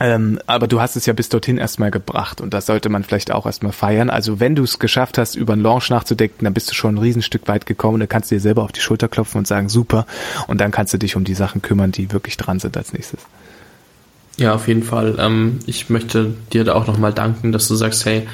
[0.00, 3.30] Ähm, aber du hast es ja bis dorthin erstmal gebracht und das sollte man vielleicht
[3.30, 4.10] auch erstmal feiern.
[4.10, 6.98] Also wenn du es geschafft hast, über einen Launch nachzudenken, dann bist du schon ein
[6.98, 8.00] Riesenstück weit gekommen.
[8.00, 10.06] Dann kannst du dir selber auf die Schulter klopfen und sagen, super.
[10.48, 13.20] Und dann kannst du dich um die Sachen kümmern, die wirklich dran sind als nächstes.
[14.38, 15.16] Ja, auf jeden Fall.
[15.18, 18.26] Ähm, ich möchte dir da auch nochmal danken, dass du sagst, hey,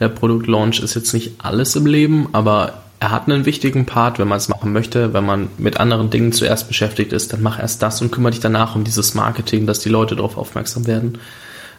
[0.00, 4.28] der Produktlaunch ist jetzt nicht alles im Leben, aber er hat einen wichtigen Part, wenn
[4.28, 5.12] man es machen möchte.
[5.12, 8.40] Wenn man mit anderen Dingen zuerst beschäftigt ist, dann mach erst das und kümmere dich
[8.40, 11.18] danach um dieses Marketing, dass die Leute darauf aufmerksam werden.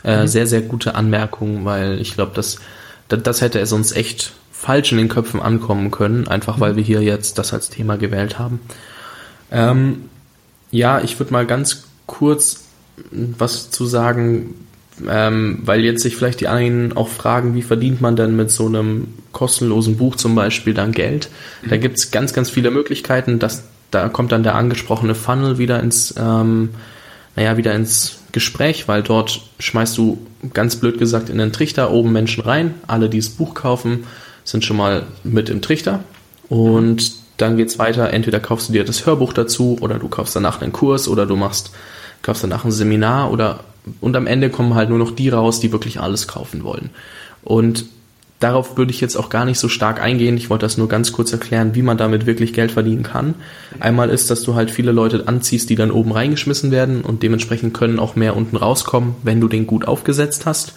[0.03, 0.27] Äh, mhm.
[0.27, 2.59] Sehr, sehr gute Anmerkung, weil ich glaube, das,
[3.07, 7.01] das, hätte es uns echt falsch in den Köpfen ankommen können, einfach weil wir hier
[7.01, 8.59] jetzt das als Thema gewählt haben.
[9.51, 10.09] Ähm,
[10.69, 12.64] ja, ich würde mal ganz kurz
[13.11, 14.55] was zu sagen,
[15.07, 18.65] ähm, weil jetzt sich vielleicht die einen auch fragen, wie verdient man denn mit so
[18.65, 21.29] einem kostenlosen Buch zum Beispiel dann Geld?
[21.69, 23.39] Da gibt es ganz, ganz viele Möglichkeiten.
[23.39, 26.69] dass da kommt dann der angesprochene Funnel wieder ins, ähm,
[27.35, 30.17] naja, wieder ins Gespräch, weil dort schmeißt du
[30.53, 32.73] ganz blöd gesagt in den Trichter oben Menschen rein.
[32.87, 34.05] Alle, die das Buch kaufen,
[34.43, 36.03] sind schon mal mit im Trichter.
[36.49, 38.11] Und dann geht's weiter.
[38.11, 41.35] Entweder kaufst du dir das Hörbuch dazu oder du kaufst danach einen Kurs oder du
[41.35, 41.71] machst,
[42.25, 43.61] kaufst danach ein Seminar oder
[44.01, 46.89] und am Ende kommen halt nur noch die raus, die wirklich alles kaufen wollen.
[47.43, 47.85] Und
[48.39, 50.37] darauf würde ich jetzt auch gar nicht so stark eingehen.
[50.37, 53.35] Ich wollte das nur ganz kurz erklären, wie man damit wirklich Geld verdienen kann.
[53.79, 57.73] Einmal ist, dass du halt viele Leute anziehst, die dann oben reingeschmissen werden und dementsprechend
[57.73, 60.73] können auch mehr unten rauskommen, wenn du den gut aufgesetzt hast.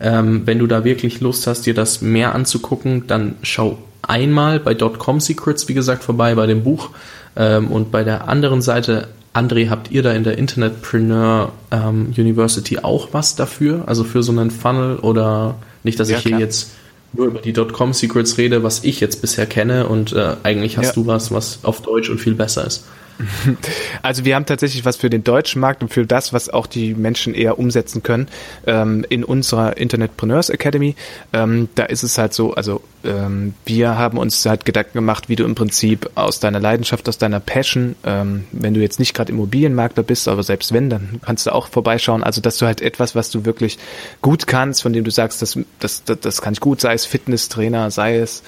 [0.00, 4.74] Ähm, wenn du da wirklich Lust hast, dir das mehr anzugucken, dann schau einmal bei
[4.74, 6.90] .com Secrets, wie gesagt, vorbei bei dem Buch
[7.36, 12.78] ähm, und bei der anderen Seite André, habt ihr da in der Internetpreneur ähm, University
[12.78, 13.84] auch was dafür?
[13.86, 16.40] Also für so einen Funnel oder nicht, dass ja, ich hier klar.
[16.40, 16.72] jetzt
[17.14, 20.88] nur über die .com Secrets rede, was ich jetzt bisher kenne und äh, eigentlich hast
[20.88, 20.92] ja.
[20.94, 22.84] du was, was auf Deutsch und viel besser ist.
[24.02, 26.94] Also wir haben tatsächlich was für den deutschen Markt und für das, was auch die
[26.94, 28.28] Menschen eher umsetzen können.
[28.66, 30.96] Ähm, in unserer Internetpreneurs Academy,
[31.32, 35.36] ähm, da ist es halt so, also ähm, wir haben uns halt Gedanken gemacht, wie
[35.36, 39.32] du im Prinzip aus deiner Leidenschaft, aus deiner Passion, ähm, wenn du jetzt nicht gerade
[39.32, 42.22] Immobilienmakler bist, aber selbst wenn, dann kannst du auch vorbeischauen.
[42.22, 43.78] Also dass du halt etwas, was du wirklich
[44.20, 47.06] gut kannst, von dem du sagst, das, das, das, das kann ich gut, sei es
[47.06, 48.42] Fitnesstrainer, sei es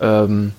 [0.00, 0.52] ähm,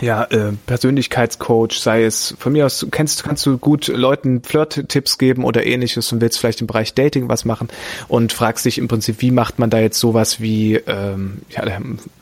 [0.00, 5.44] ja, äh, Persönlichkeitscoach, sei es von mir aus, kennst, kannst du gut Leuten Flirt-Tipps geben
[5.44, 7.68] oder ähnliches und willst vielleicht im Bereich Dating was machen
[8.08, 11.64] und fragst dich im Prinzip, wie macht man da jetzt sowas wie, ähm, ja,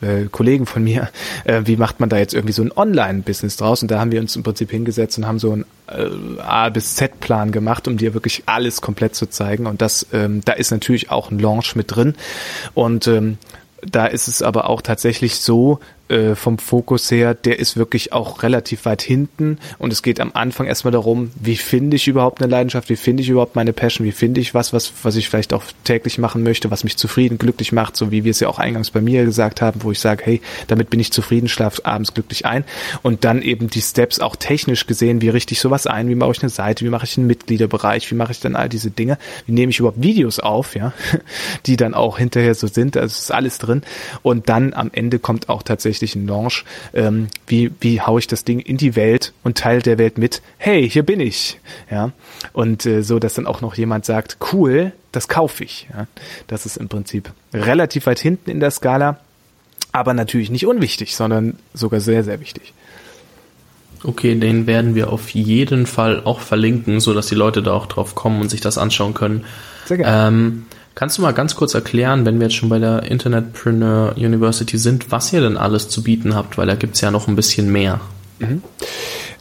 [0.01, 1.09] äh, Kollegen von mir,
[1.45, 3.81] äh, wie macht man da jetzt irgendwie so ein Online-Business draus?
[3.81, 6.95] Und da haben wir uns im Prinzip hingesetzt und haben so ein äh, A bis
[6.95, 9.65] Z-Plan gemacht, um dir wirklich alles komplett zu zeigen.
[9.65, 12.13] Und das, ähm, da ist natürlich auch ein Launch mit drin.
[12.75, 13.39] Und ähm,
[13.81, 15.79] da ist es aber auch tatsächlich so,
[16.09, 19.57] äh, vom Fokus her, der ist wirklich auch relativ weit hinten.
[19.79, 23.23] Und es geht am Anfang erstmal darum, wie finde ich überhaupt eine Leidenschaft, wie finde
[23.23, 26.43] ich überhaupt meine Passion, wie finde ich was, was, was ich vielleicht auch täglich machen
[26.43, 29.23] möchte, was mich zufrieden, glücklich macht, so wie wir es ja auch eingangs bei mir
[29.23, 32.65] gesagt haben, wo ich sage, hey, damit bin ich zufrieden, schlaf abends glücklich ein.
[33.01, 36.31] Und dann eben die Steps auch technisch gesehen, wie richte ich sowas ein, wie mache
[36.31, 39.17] ich eine Seite, wie mache ich einen Mitgliederbereich, wie mache ich dann all diese Dinge,
[39.45, 40.91] wie nehme ich überhaupt Videos auf, ja,
[41.65, 43.83] die dann auch hinterher so sind, also ist alles drin.
[44.21, 46.65] Und dann am Ende kommt auch tatsächlich tatsächlich Launch.
[46.93, 50.41] Ähm, wie, wie haue ich das Ding in die Welt und teile der Welt mit,
[50.57, 51.59] hey, hier bin ich.
[51.89, 52.11] Ja.
[52.51, 55.87] Und äh, so, dass dann auch noch jemand sagt, cool, das kaufe ich.
[55.93, 56.07] Ja.
[56.47, 59.19] Das ist im Prinzip relativ weit hinten in der Skala,
[59.91, 62.73] aber natürlich nicht unwichtig, sondern sogar sehr, sehr wichtig.
[64.03, 67.85] Okay, den werden wir auf jeden Fall auch verlinken, so dass die Leute da auch
[67.85, 69.45] drauf kommen und sich das anschauen können.
[69.85, 70.27] Sehr gerne.
[70.27, 70.65] Ähm,
[70.95, 75.11] Kannst du mal ganz kurz erklären, wenn wir jetzt schon bei der Internetpreneur University sind,
[75.11, 77.99] was ihr denn alles zu bieten habt, weil da gibt's ja noch ein bisschen mehr.
[78.39, 78.61] Mhm.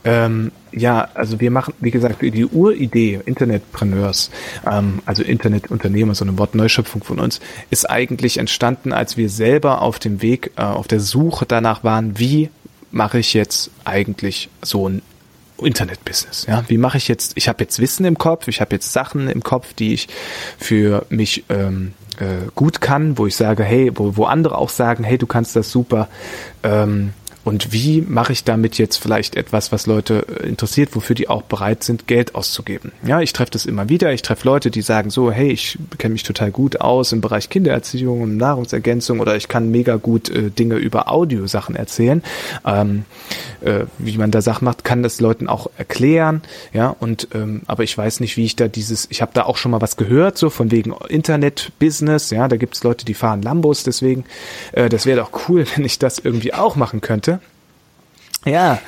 [0.04, 4.30] Ähm, ja, also wir machen, wie gesagt, die Uridee Internetpreneurs,
[4.68, 7.40] ähm, also Internetunternehmer, so eine Wortneuschöpfung von uns,
[7.70, 12.18] ist eigentlich entstanden, als wir selber auf dem Weg, äh, auf der Suche danach waren,
[12.18, 12.48] wie
[12.90, 15.02] mache ich jetzt eigentlich so ein
[15.58, 16.46] Internetbusiness.
[16.46, 17.32] Ja, wie mache ich jetzt?
[17.36, 20.08] Ich habe jetzt Wissen im Kopf, ich habe jetzt Sachen im Kopf, die ich
[20.58, 25.04] für mich ähm, äh, gut kann, wo ich sage, hey, wo, wo andere auch sagen,
[25.04, 26.08] hey, du kannst das super.
[26.62, 27.12] Ähm,
[27.44, 31.42] und wie mache ich damit jetzt vielleicht etwas, was Leute äh, interessiert, wofür die auch
[31.42, 32.92] bereit sind, Geld auszugeben?
[33.04, 34.12] Ja, ich treffe das immer wieder.
[34.12, 37.48] Ich treffe Leute, die sagen so, hey, ich kenne mich total gut aus im Bereich
[37.48, 42.22] Kindererziehung und Nahrungsergänzung oder ich kann mega gut äh, Dinge über Audiosachen erzählen.
[42.64, 43.04] Ähm,
[43.60, 46.42] äh, wie man da Sachen macht, kann das Leuten auch erklären.
[46.72, 49.56] Ja, und ähm, aber ich weiß nicht, wie ich da dieses, ich habe da auch
[49.56, 52.30] schon mal was gehört, so von wegen Internet-Business.
[52.30, 54.24] Ja, da gibt es Leute, die fahren Lambos, deswegen,
[54.72, 57.31] äh, das wäre doch cool, wenn ich das irgendwie auch machen könnte.
[58.44, 58.80] Ja,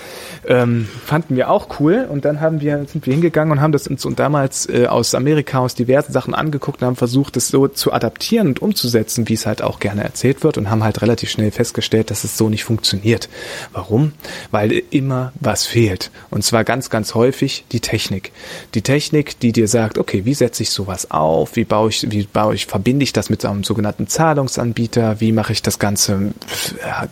[0.46, 3.86] Ähm, fanden wir auch cool und dann haben wir, sind wir hingegangen und haben das
[3.86, 7.66] uns und damals äh, aus Amerika aus diversen Sachen angeguckt und haben versucht, das so
[7.68, 11.30] zu adaptieren und umzusetzen, wie es halt auch gerne erzählt wird und haben halt relativ
[11.30, 13.28] schnell festgestellt, dass es so nicht funktioniert.
[13.72, 14.12] Warum?
[14.50, 16.10] Weil immer was fehlt.
[16.30, 18.32] Und zwar ganz, ganz häufig die Technik.
[18.74, 21.56] Die Technik, die dir sagt, okay, wie setze ich sowas auf?
[21.56, 25.20] Wie baue ich, wie baue ich, verbinde ich das mit einem sogenannten Zahlungsanbieter?
[25.20, 26.34] Wie mache ich das Ganze,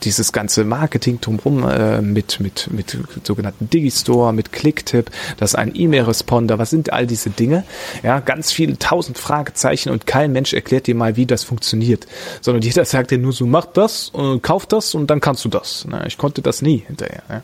[0.03, 5.73] dieses ganze Marketing drumherum äh, mit, mit, mit sogenannten Digistore, mit Clicktip, das ist ein
[5.75, 7.65] E-Mail-Responder, was sind all diese Dinge?
[8.03, 12.07] Ja, ganz viele tausend Fragezeichen und kein Mensch erklärt dir mal, wie das funktioniert,
[12.41, 15.49] sondern jeder sagt dir nur so, mach das, äh, kauf das und dann kannst du
[15.49, 15.87] das.
[15.89, 17.23] Na, ich konnte das nie hinterher.
[17.29, 17.43] Ja.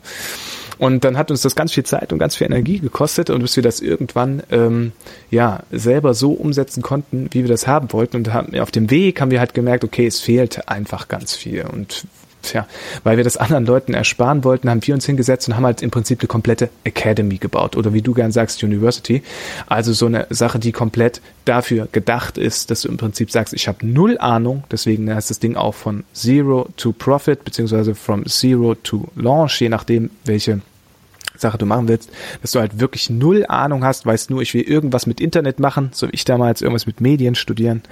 [0.79, 3.57] Und dann hat uns das ganz viel Zeit und ganz viel Energie gekostet und bis
[3.57, 4.93] wir das irgendwann ähm,
[5.31, 8.17] ja selber so umsetzen konnten, wie wir das haben wollten.
[8.17, 11.63] Und haben, auf dem Weg haben wir halt gemerkt, okay, es fehlt einfach ganz viel.
[11.63, 12.05] Und
[12.43, 12.67] Tja,
[13.03, 15.91] weil wir das anderen Leuten ersparen wollten, haben wir uns hingesetzt und haben halt im
[15.91, 19.23] Prinzip eine komplette Academy gebaut oder wie du gern sagst, University.
[19.67, 23.67] Also so eine Sache, die komplett dafür gedacht ist, dass du im Prinzip sagst, ich
[23.67, 28.75] habe null Ahnung, deswegen heißt das Ding auch von Zero to Profit beziehungsweise from Zero
[28.77, 30.61] to Launch, je nachdem, welche
[31.41, 32.11] Sache du machen willst,
[32.43, 35.91] dass du halt wirklich null Ahnung hast, weißt nur, ich will irgendwas mit Internet machen,
[35.93, 37.83] so wie ich damals irgendwas mit Medien studieren.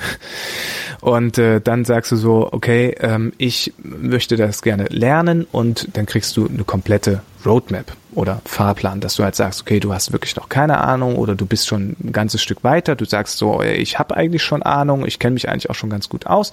[1.01, 6.07] Und äh, dann sagst du so, okay, ähm, ich möchte das gerne lernen und dann
[6.07, 10.37] kriegst du eine komplette Roadmap oder Fahrplan, dass du halt sagst, okay, du hast wirklich
[10.37, 13.99] noch keine Ahnung oder du bist schon ein ganzes Stück weiter, du sagst so, ich
[13.99, 16.53] habe eigentlich schon Ahnung, ich kenne mich eigentlich auch schon ganz gut aus,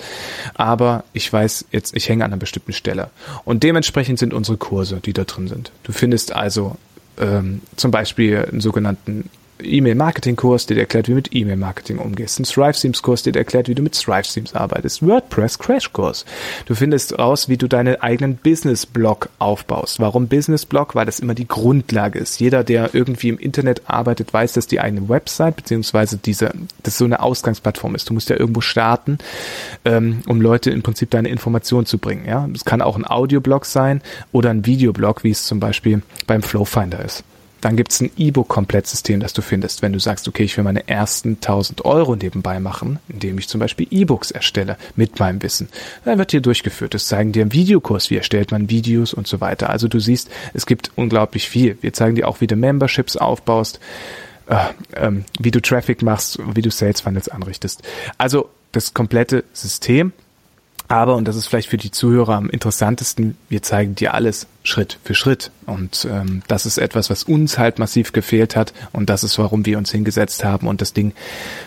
[0.54, 3.10] aber ich weiß jetzt, ich hänge an einer bestimmten Stelle.
[3.46, 5.72] Und dementsprechend sind unsere Kurse, die da drin sind.
[5.84, 6.78] Du findest also
[7.20, 9.30] ähm, zum Beispiel einen sogenannten
[9.62, 12.40] E-Mail-Marketing-Kurs, der dir erklärt, wie du mit E-Mail-Marketing umgehst.
[12.40, 15.06] Ein Thrive-Themes-Kurs, der dir erklärt, wie du mit Thrive-Themes arbeitest.
[15.06, 16.26] WordPress-Crash-Kurs.
[16.66, 20.00] Du findest raus, wie du deinen eigenen Business-Blog aufbaust.
[20.00, 20.96] Warum Business-Blog?
[20.96, 22.40] Weil das immer die Grundlage ist.
[22.40, 26.52] Jeder, der irgendwie im Internet arbeitet, weiß, dass die eigene Website, beziehungsweise diese,
[26.84, 28.10] das so eine Ausgangsplattform ist.
[28.10, 29.18] Du musst ja irgendwo starten,
[29.86, 32.26] ähm, um Leute im Prinzip deine Informationen zu bringen.
[32.26, 34.02] Ja, Es kann auch ein Audioblog sein
[34.32, 37.24] oder ein Videoblog, wie es zum Beispiel beim Flowfinder ist.
[37.64, 40.86] Dann gibt es ein E-Book-Komplettsystem, das du findest, wenn du sagst, okay, ich will meine
[40.90, 45.70] ersten 1000 Euro nebenbei machen, indem ich zum Beispiel E-Books erstelle mit meinem Wissen.
[46.04, 46.94] Dann wird hier durchgeführt.
[46.94, 49.70] Das zeigen dir im Videokurs, wie erstellt man Videos und so weiter.
[49.70, 51.78] Also du siehst, es gibt unglaublich viel.
[51.80, 53.80] Wir zeigen dir auch, wie du Memberships aufbaust,
[54.48, 54.58] äh,
[54.98, 57.82] ähm, wie du Traffic machst, wie du Sales Funnels anrichtest.
[58.18, 60.12] Also das komplette System.
[60.90, 64.98] Aber, und das ist vielleicht für die Zuhörer am interessantesten, wir zeigen dir alles Schritt
[65.04, 65.52] für Schritt.
[65.66, 68.74] Und ähm, das ist etwas, was uns halt massiv gefehlt hat.
[68.92, 71.14] Und das ist, warum wir uns hingesetzt haben und das Ding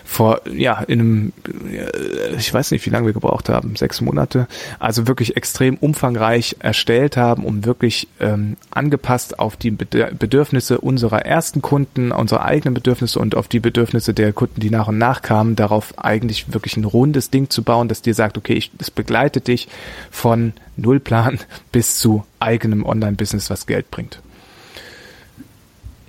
[0.05, 1.33] vor, ja, in einem,
[1.71, 6.57] äh, ich weiß nicht, wie lange wir gebraucht haben, sechs Monate, also wirklich extrem umfangreich
[6.59, 13.19] erstellt haben, um wirklich ähm, angepasst auf die Bedürfnisse unserer ersten Kunden, unsere eigenen Bedürfnisse
[13.19, 16.85] und auf die Bedürfnisse der Kunden, die nach und nach kamen, darauf eigentlich wirklich ein
[16.85, 19.69] rundes Ding zu bauen, das dir sagt, okay, ich, das begleitet dich
[20.11, 21.41] von Nullplan
[21.73, 24.21] bis zu eigenem Online-Business, was Geld bringt.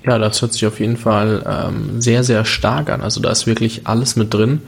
[0.03, 3.01] Ja, das hört sich auf jeden Fall ähm, sehr, sehr stark an.
[3.01, 4.61] Also da ist wirklich alles mit drin,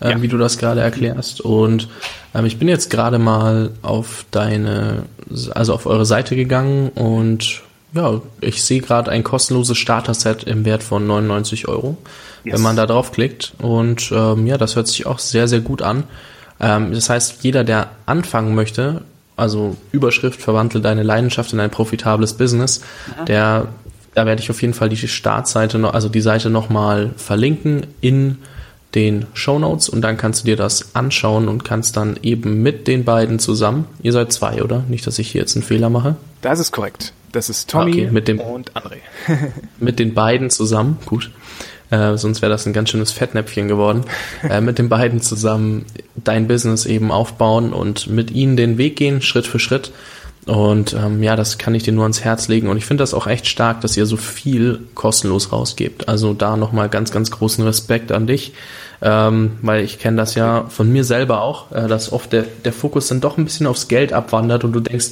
[0.00, 0.22] äh, ja.
[0.22, 1.42] wie du das gerade erklärst.
[1.42, 1.88] Und
[2.34, 5.02] ähm, ich bin jetzt gerade mal auf deine,
[5.54, 10.82] also auf eure Seite gegangen und ja, ich sehe gerade ein kostenloses Starter-Set im Wert
[10.82, 11.96] von 99 Euro,
[12.44, 12.54] yes.
[12.54, 13.54] wenn man da draufklickt.
[13.58, 16.04] Und ähm, ja, das hört sich auch sehr, sehr gut an.
[16.60, 19.02] Ähm, das heißt, jeder, der anfangen möchte,
[19.36, 22.80] also Überschrift verwandle deine Leidenschaft in ein profitables Business,
[23.14, 23.24] Aha.
[23.24, 23.68] der
[24.14, 28.38] da werde ich auf jeden Fall die Startseite noch, also die Seite nochmal verlinken in
[28.94, 32.88] den Show Notes und dann kannst du dir das anschauen und kannst dann eben mit
[32.88, 34.84] den beiden zusammen, ihr seid zwei, oder?
[34.88, 36.16] Nicht, dass ich hier jetzt einen Fehler mache.
[36.40, 37.12] Das ist korrekt.
[37.32, 38.96] Das ist Tommy okay, mit dem, und André.
[39.78, 41.30] mit den beiden zusammen, gut
[41.90, 44.04] äh, sonst wäre das ein ganz schönes Fettnäpfchen geworden,
[44.48, 49.22] äh, mit den beiden zusammen dein Business eben aufbauen und mit ihnen den Weg gehen,
[49.22, 49.92] Schritt für Schritt.
[50.46, 52.68] Und ähm, ja, das kann ich dir nur ans Herz legen.
[52.68, 56.08] Und ich finde das auch echt stark, dass ihr so viel kostenlos rausgebt.
[56.08, 58.52] Also da nochmal ganz, ganz großen Respekt an dich.
[59.02, 62.72] Ähm, weil ich kenne das ja von mir selber auch, äh, dass oft der, der
[62.72, 65.08] Fokus dann doch ein bisschen aufs Geld abwandert und du denkst,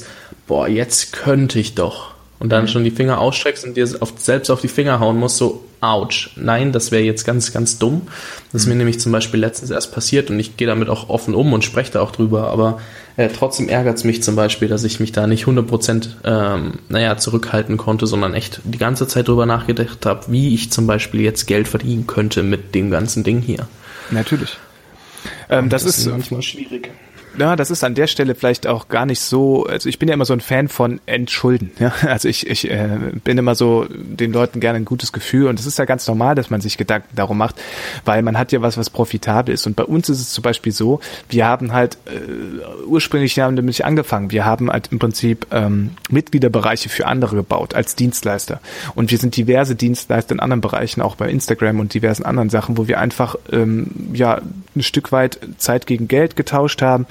[0.47, 2.14] boah, jetzt könnte ich doch
[2.45, 2.67] und dann mhm.
[2.67, 6.29] schon die Finger ausstreckst und dir auf, selbst auf die Finger hauen musst, so, ouch,
[6.35, 8.03] nein, das wäre jetzt ganz, ganz dumm.
[8.51, 8.73] Das ist mhm.
[8.73, 11.63] mir nämlich zum Beispiel letztens erst passiert und ich gehe damit auch offen um und
[11.63, 12.79] spreche da auch drüber, aber
[13.17, 17.17] äh, trotzdem ärgert es mich zum Beispiel, dass ich mich da nicht 100% ähm, naja,
[17.17, 21.47] zurückhalten konnte, sondern echt die ganze Zeit drüber nachgedacht habe, wie ich zum Beispiel jetzt
[21.47, 23.67] Geld verdienen könnte mit dem ganzen Ding hier.
[24.11, 24.55] Natürlich.
[25.49, 26.91] Ähm, das, das, ist manchmal schwierig.
[27.37, 30.13] Ja, das ist an der Stelle vielleicht auch gar nicht so, also ich bin ja
[30.13, 31.71] immer so ein Fan von Entschulden.
[31.79, 31.93] Ja?
[32.15, 35.65] Also ich, ich äh, bin immer so den Leuten gerne ein gutes Gefühl und es
[35.65, 37.55] ist ja ganz normal, dass man sich Gedanken darum macht,
[38.05, 39.65] weil man hat ja was, was profitabel ist.
[39.67, 43.83] Und bei uns ist es zum Beispiel so, wir haben halt äh, ursprünglich haben nämlich
[43.83, 48.61] angefangen, wir haben halt im Prinzip ähm, Mitgliederbereiche für andere gebaut als Dienstleister.
[48.93, 52.77] Und wir sind diverse Dienstleister in anderen Bereichen, auch bei Instagram und diversen anderen Sachen,
[52.77, 54.41] wo wir einfach ähm, ja
[54.75, 57.05] ein Stück weit Zeit gegen Geld getauscht haben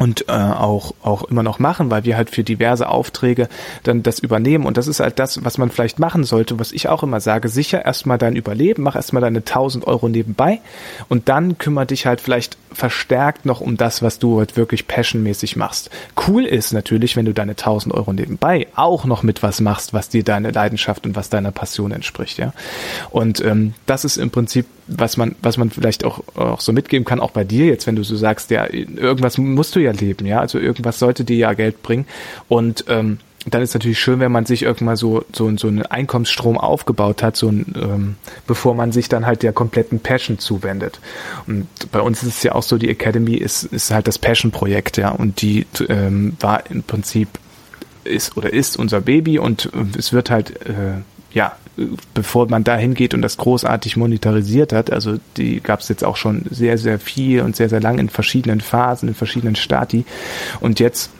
[0.00, 3.48] und äh, auch auch immer noch machen, weil wir halt für diverse Aufträge
[3.82, 6.88] dann das übernehmen und das ist halt das, was man vielleicht machen sollte, was ich
[6.88, 10.60] auch immer sage, sicher erstmal dein Überleben, mach erstmal deine 1000 Euro nebenbei
[11.10, 15.56] und dann kümmere dich halt vielleicht verstärkt noch um das, was du halt wirklich passionmäßig
[15.56, 15.90] machst.
[16.26, 20.08] Cool ist natürlich, wenn du deine 1000 Euro nebenbei auch noch mit was machst, was
[20.08, 22.54] dir deine Leidenschaft und was deiner Passion entspricht, ja.
[23.10, 27.04] Und ähm, das ist im Prinzip was man, was man vielleicht auch, auch so mitgeben
[27.04, 30.26] kann, auch bei dir jetzt, wenn du so sagst, ja, irgendwas musst du ja leben,
[30.26, 32.06] ja, also irgendwas sollte dir ja Geld bringen
[32.48, 36.58] und ähm, dann ist natürlich schön, wenn man sich irgendwann so so so einen Einkommensstrom
[36.58, 38.16] aufgebaut hat, so ein, ähm,
[38.46, 41.00] bevor man sich dann halt der kompletten Passion zuwendet.
[41.46, 44.98] Und bei uns ist es ja auch so, die Academy ist ist halt das Passion-Projekt,
[44.98, 47.28] ja, und die ähm, war im Prinzip
[48.04, 51.00] ist oder ist unser Baby und es wird halt äh,
[51.32, 51.56] ja
[52.14, 56.16] bevor man da hingeht und das großartig monetarisiert hat, also die gab es jetzt auch
[56.16, 60.04] schon sehr, sehr viel und sehr, sehr lang in verschiedenen Phasen, in verschiedenen Stati.
[60.60, 61.10] Und jetzt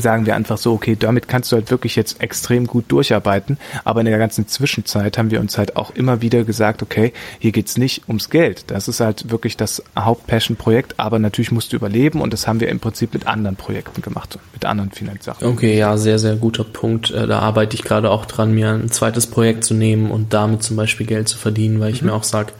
[0.00, 3.58] sagen wir einfach so, okay, damit kannst du halt wirklich jetzt extrem gut durcharbeiten.
[3.84, 7.52] Aber in der ganzen Zwischenzeit haben wir uns halt auch immer wieder gesagt, okay, hier
[7.52, 8.64] geht's nicht ums Geld.
[8.68, 12.68] Das ist halt wirklich das Haupt-Passion-Projekt, aber natürlich musst du überleben und das haben wir
[12.68, 15.46] im Prinzip mit anderen Projekten gemacht, mit anderen Finanzsachen.
[15.46, 17.10] Okay, ja, sehr, sehr guter Punkt.
[17.10, 20.62] Äh, da arbeite ich gerade auch dran, mir ein zweites Projekt zu nehmen und damit
[20.62, 22.08] zum Beispiel Geld zu verdienen, weil ich mhm.
[22.08, 22.52] mir auch sage,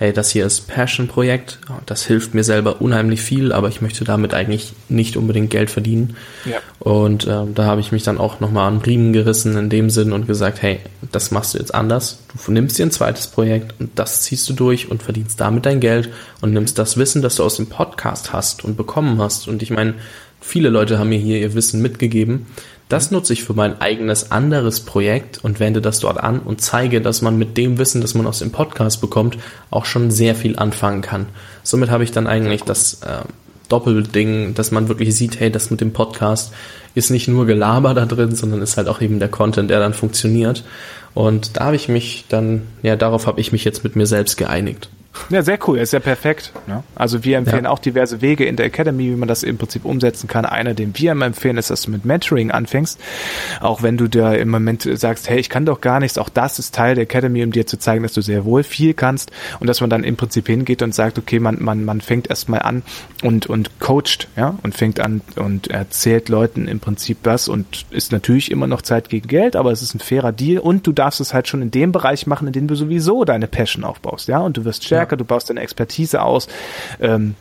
[0.00, 4.32] hey, das hier ist Passion-Projekt, das hilft mir selber unheimlich viel, aber ich möchte damit
[4.32, 6.16] eigentlich nicht unbedingt Geld verdienen.
[6.46, 6.56] Ja.
[6.78, 10.14] Und äh, da habe ich mich dann auch nochmal an Riemen gerissen in dem Sinn
[10.14, 10.80] und gesagt, hey,
[11.12, 12.20] das machst du jetzt anders.
[12.46, 15.80] Du nimmst dir ein zweites Projekt und das ziehst du durch und verdienst damit dein
[15.80, 16.08] Geld
[16.40, 19.48] und nimmst das Wissen, das du aus dem Podcast hast und bekommen hast.
[19.48, 19.96] Und ich meine,
[20.40, 22.46] viele Leute haben mir hier ihr Wissen mitgegeben.
[22.90, 27.00] Das nutze ich für mein eigenes anderes Projekt und wende das dort an und zeige,
[27.00, 29.38] dass man mit dem Wissen, das man aus dem Podcast bekommt,
[29.70, 31.26] auch schon sehr viel anfangen kann.
[31.62, 33.20] Somit habe ich dann eigentlich das äh,
[33.68, 36.52] Doppelding, dass man wirklich sieht, hey, das mit dem Podcast
[36.96, 39.94] ist nicht nur Gelaber da drin, sondern ist halt auch eben der Content, der dann
[39.94, 40.64] funktioniert.
[41.14, 44.36] Und da habe ich mich dann, ja, darauf habe ich mich jetzt mit mir selbst
[44.36, 44.88] geeinigt.
[45.28, 46.52] Ja, sehr cool, ist ja perfekt.
[46.66, 46.82] Ne?
[46.94, 47.70] Also wir empfehlen ja.
[47.70, 50.44] auch diverse Wege in der Academy, wie man das im Prinzip umsetzen kann.
[50.44, 52.98] Einer, den wir immer empfehlen, ist, dass du mit Mentoring anfängst.
[53.60, 56.58] Auch wenn du da im Moment sagst, hey, ich kann doch gar nichts, auch das
[56.58, 59.66] ist Teil der Academy, um dir zu zeigen, dass du sehr wohl viel kannst und
[59.66, 62.82] dass man dann im Prinzip hingeht und sagt, okay, man, man, man fängt erstmal an
[63.22, 68.12] und, und coacht, ja, und fängt an und erzählt Leuten im Prinzip was und ist
[68.12, 71.20] natürlich immer noch Zeit gegen Geld, aber es ist ein fairer Deal und du darfst
[71.20, 74.38] es halt schon in dem Bereich machen, in dem du sowieso deine Passion aufbaust, ja,
[74.38, 76.48] und du wirst stärker stärker, du baust deine Expertise aus.
[77.00, 77.34] Ähm,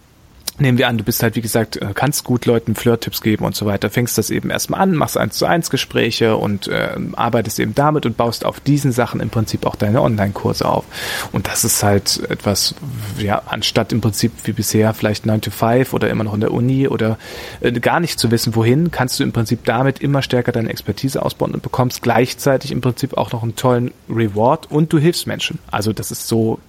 [0.60, 3.55] nehmen wir an, du bist halt, wie gesagt, äh, kannst gut Leuten Flirt-Tipps geben und
[3.55, 7.60] so weiter, fängst das eben erstmal an, machst eins zu eins Gespräche und äh, arbeitest
[7.60, 10.86] eben damit und baust auf diesen Sachen im Prinzip auch deine Online-Kurse auf.
[11.32, 12.76] Und das ist halt etwas,
[13.18, 16.51] ja, anstatt im Prinzip wie bisher vielleicht 9 to 5 oder immer noch in der
[16.51, 17.18] Uni oder
[17.62, 21.22] äh, gar nicht zu wissen, wohin, kannst du im Prinzip damit immer stärker deine Expertise
[21.22, 25.60] ausbauen und bekommst gleichzeitig im Prinzip auch noch einen tollen Reward und du hilfst Menschen.
[25.72, 26.60] Also das ist so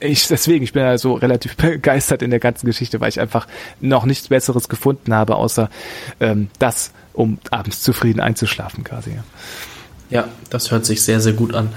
[0.00, 3.46] ich deswegen, ich bin ja so relativ begeistert in der ganzen Geschichte, weil ich einfach
[3.80, 5.68] noch nichts Besseres gefunden habe, außer
[6.20, 9.12] ähm, das, um abends zufrieden einzuschlafen quasi.
[10.10, 11.70] Ja, das hört sich sehr, sehr gut an.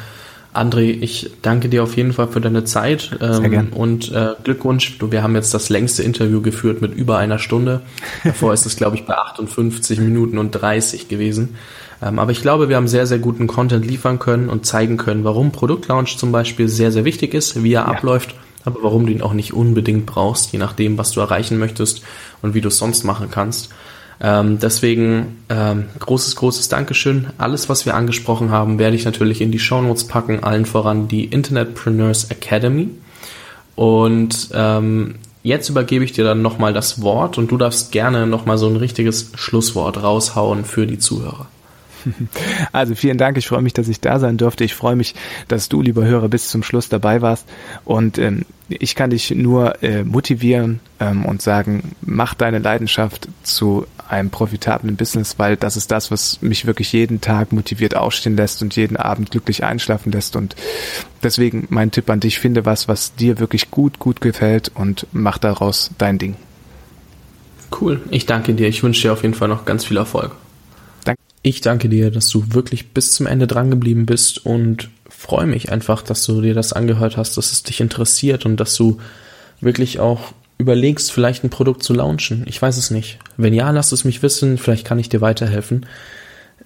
[0.53, 4.97] André, ich danke dir auf jeden Fall für deine Zeit ähm, und äh, Glückwunsch.
[4.97, 7.81] Du, wir haben jetzt das längste Interview geführt mit über einer Stunde.
[8.25, 11.55] Davor ist es, glaube ich, bei 58 Minuten und 30 gewesen.
[12.01, 15.23] Ähm, aber ich glaube, wir haben sehr, sehr guten Content liefern können und zeigen können,
[15.23, 17.85] warum Produktlaunch zum Beispiel sehr, sehr wichtig ist, wie er ja.
[17.85, 18.35] abläuft,
[18.65, 22.01] aber warum du ihn auch nicht unbedingt brauchst, je nachdem, was du erreichen möchtest
[22.41, 23.69] und wie du es sonst machen kannst.
[24.23, 27.27] Ähm, deswegen ähm, großes, großes Dankeschön.
[27.39, 31.25] Alles, was wir angesprochen haben, werde ich natürlich in die Shownotes packen, allen voran die
[31.25, 32.89] Internetpreneurs Academy.
[33.75, 38.59] Und ähm, jetzt übergebe ich dir dann nochmal das Wort und du darfst gerne nochmal
[38.59, 41.47] so ein richtiges Schlusswort raushauen für die Zuhörer.
[42.71, 44.63] Also vielen Dank, ich freue mich, dass ich da sein durfte.
[44.63, 45.15] Ich freue mich,
[45.47, 47.47] dass du, lieber Hörer, bis zum Schluss dabei warst.
[47.85, 53.85] Und ähm, ich kann dich nur äh, motivieren ähm, und sagen, mach deine Leidenschaft zu
[54.07, 58.61] einem profitablen Business, weil das ist das, was mich wirklich jeden Tag motiviert aufstehen lässt
[58.61, 60.35] und jeden Abend glücklich einschlafen lässt.
[60.35, 60.55] Und
[61.23, 65.37] deswegen mein Tipp an dich, finde was, was dir wirklich gut, gut gefällt und mach
[65.37, 66.35] daraus dein Ding.
[67.79, 68.01] Cool.
[68.09, 68.67] Ich danke dir.
[68.67, 70.35] Ich wünsche dir auf jeden Fall noch ganz viel Erfolg.
[71.43, 75.71] Ich danke dir, dass du wirklich bis zum Ende dran geblieben bist und freue mich
[75.71, 78.97] einfach, dass du dir das angehört hast, dass es dich interessiert und dass du
[79.59, 82.43] wirklich auch überlegst, vielleicht ein Produkt zu launchen.
[82.47, 83.19] Ich weiß es nicht.
[83.37, 84.57] Wenn ja, lass es mich wissen.
[84.57, 85.87] Vielleicht kann ich dir weiterhelfen.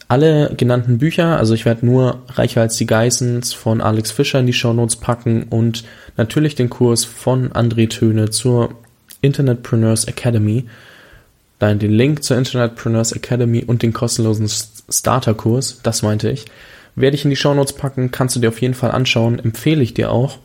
[0.09, 4.45] Alle genannten Bücher, also ich werde nur Reicher als die Geissens von Alex Fischer in
[4.45, 5.85] die Shownotes packen und
[6.17, 8.75] natürlich den Kurs von André Töne zur
[9.21, 10.65] Internetpreneurs Academy.
[11.59, 14.49] Nein, den Link zur Internetpreneurs Academy und den kostenlosen
[14.89, 16.45] Starterkurs, das meinte ich,
[16.95, 19.93] werde ich in die Shownotes packen, kannst du dir auf jeden Fall anschauen, empfehle ich
[19.93, 20.39] dir auch.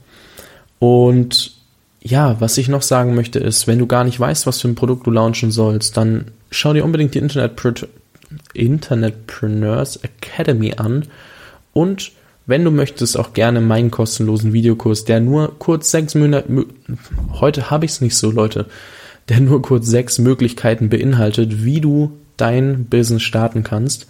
[0.78, 1.52] Und
[2.00, 4.74] ja, was ich noch sagen möchte ist, wenn du gar nicht weißt, was für ein
[4.74, 7.74] Produkt du launchen sollst, dann schau dir unbedingt die Internetpre
[8.54, 11.08] Internetpreneurs Academy an
[11.72, 12.12] und
[12.46, 16.66] wenn du möchtest, auch gerne meinen kostenlosen Videokurs, der nur kurz sechs Monate,
[17.34, 18.66] heute habe ich es nicht so, Leute,
[19.28, 24.06] der nur kurz sechs Möglichkeiten beinhaltet, wie du dein Business starten kannst.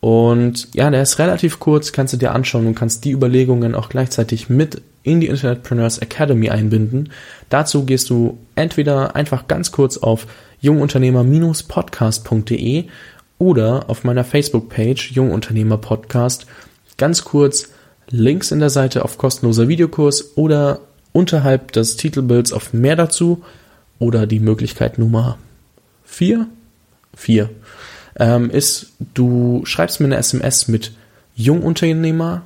[0.00, 3.88] Und ja, der ist relativ kurz, kannst du dir anschauen und kannst die Überlegungen auch
[3.88, 7.10] gleichzeitig mit in die Internetpreneurs Academy einbinden.
[7.48, 10.28] Dazu gehst du entweder einfach ganz kurz auf
[10.60, 12.84] jungunternehmer-podcast.de
[13.38, 16.46] oder auf meiner Facebook-Page Jungunternehmer Podcast
[16.96, 17.70] ganz kurz
[18.10, 20.80] Links in der Seite auf kostenloser Videokurs oder
[21.12, 23.42] unterhalb des Titelbilds auf mehr dazu
[23.98, 25.38] oder die Möglichkeit Nummer
[26.04, 26.46] 4,
[27.16, 27.50] 4
[28.16, 30.92] ähm, ist, du schreibst mir eine SMS mit
[31.34, 32.42] Jungunternehmer,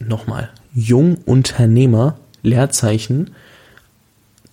[0.00, 3.30] nochmal, Jungunternehmer, Leerzeichen,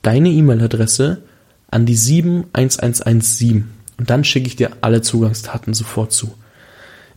[0.01, 1.23] deine E-Mail-Adresse
[1.71, 6.33] an die 71117 und dann schicke ich dir alle Zugangsdaten sofort zu.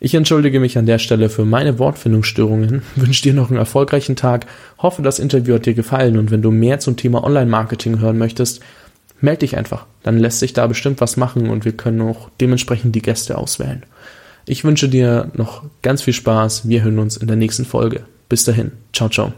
[0.00, 4.46] Ich entschuldige mich an der Stelle für meine Wortfindungsstörungen, wünsche dir noch einen erfolgreichen Tag,
[4.78, 8.62] hoffe, das Interview hat dir gefallen und wenn du mehr zum Thema Online-Marketing hören möchtest,
[9.22, 9.86] melde dich einfach.
[10.02, 13.84] Dann lässt sich da bestimmt was machen und wir können auch dementsprechend die Gäste auswählen.
[14.46, 16.68] Ich wünsche dir noch ganz viel Spaß.
[16.68, 18.04] Wir hören uns in der nächsten Folge.
[18.28, 18.72] Bis dahin.
[18.92, 19.32] Ciao, ciao.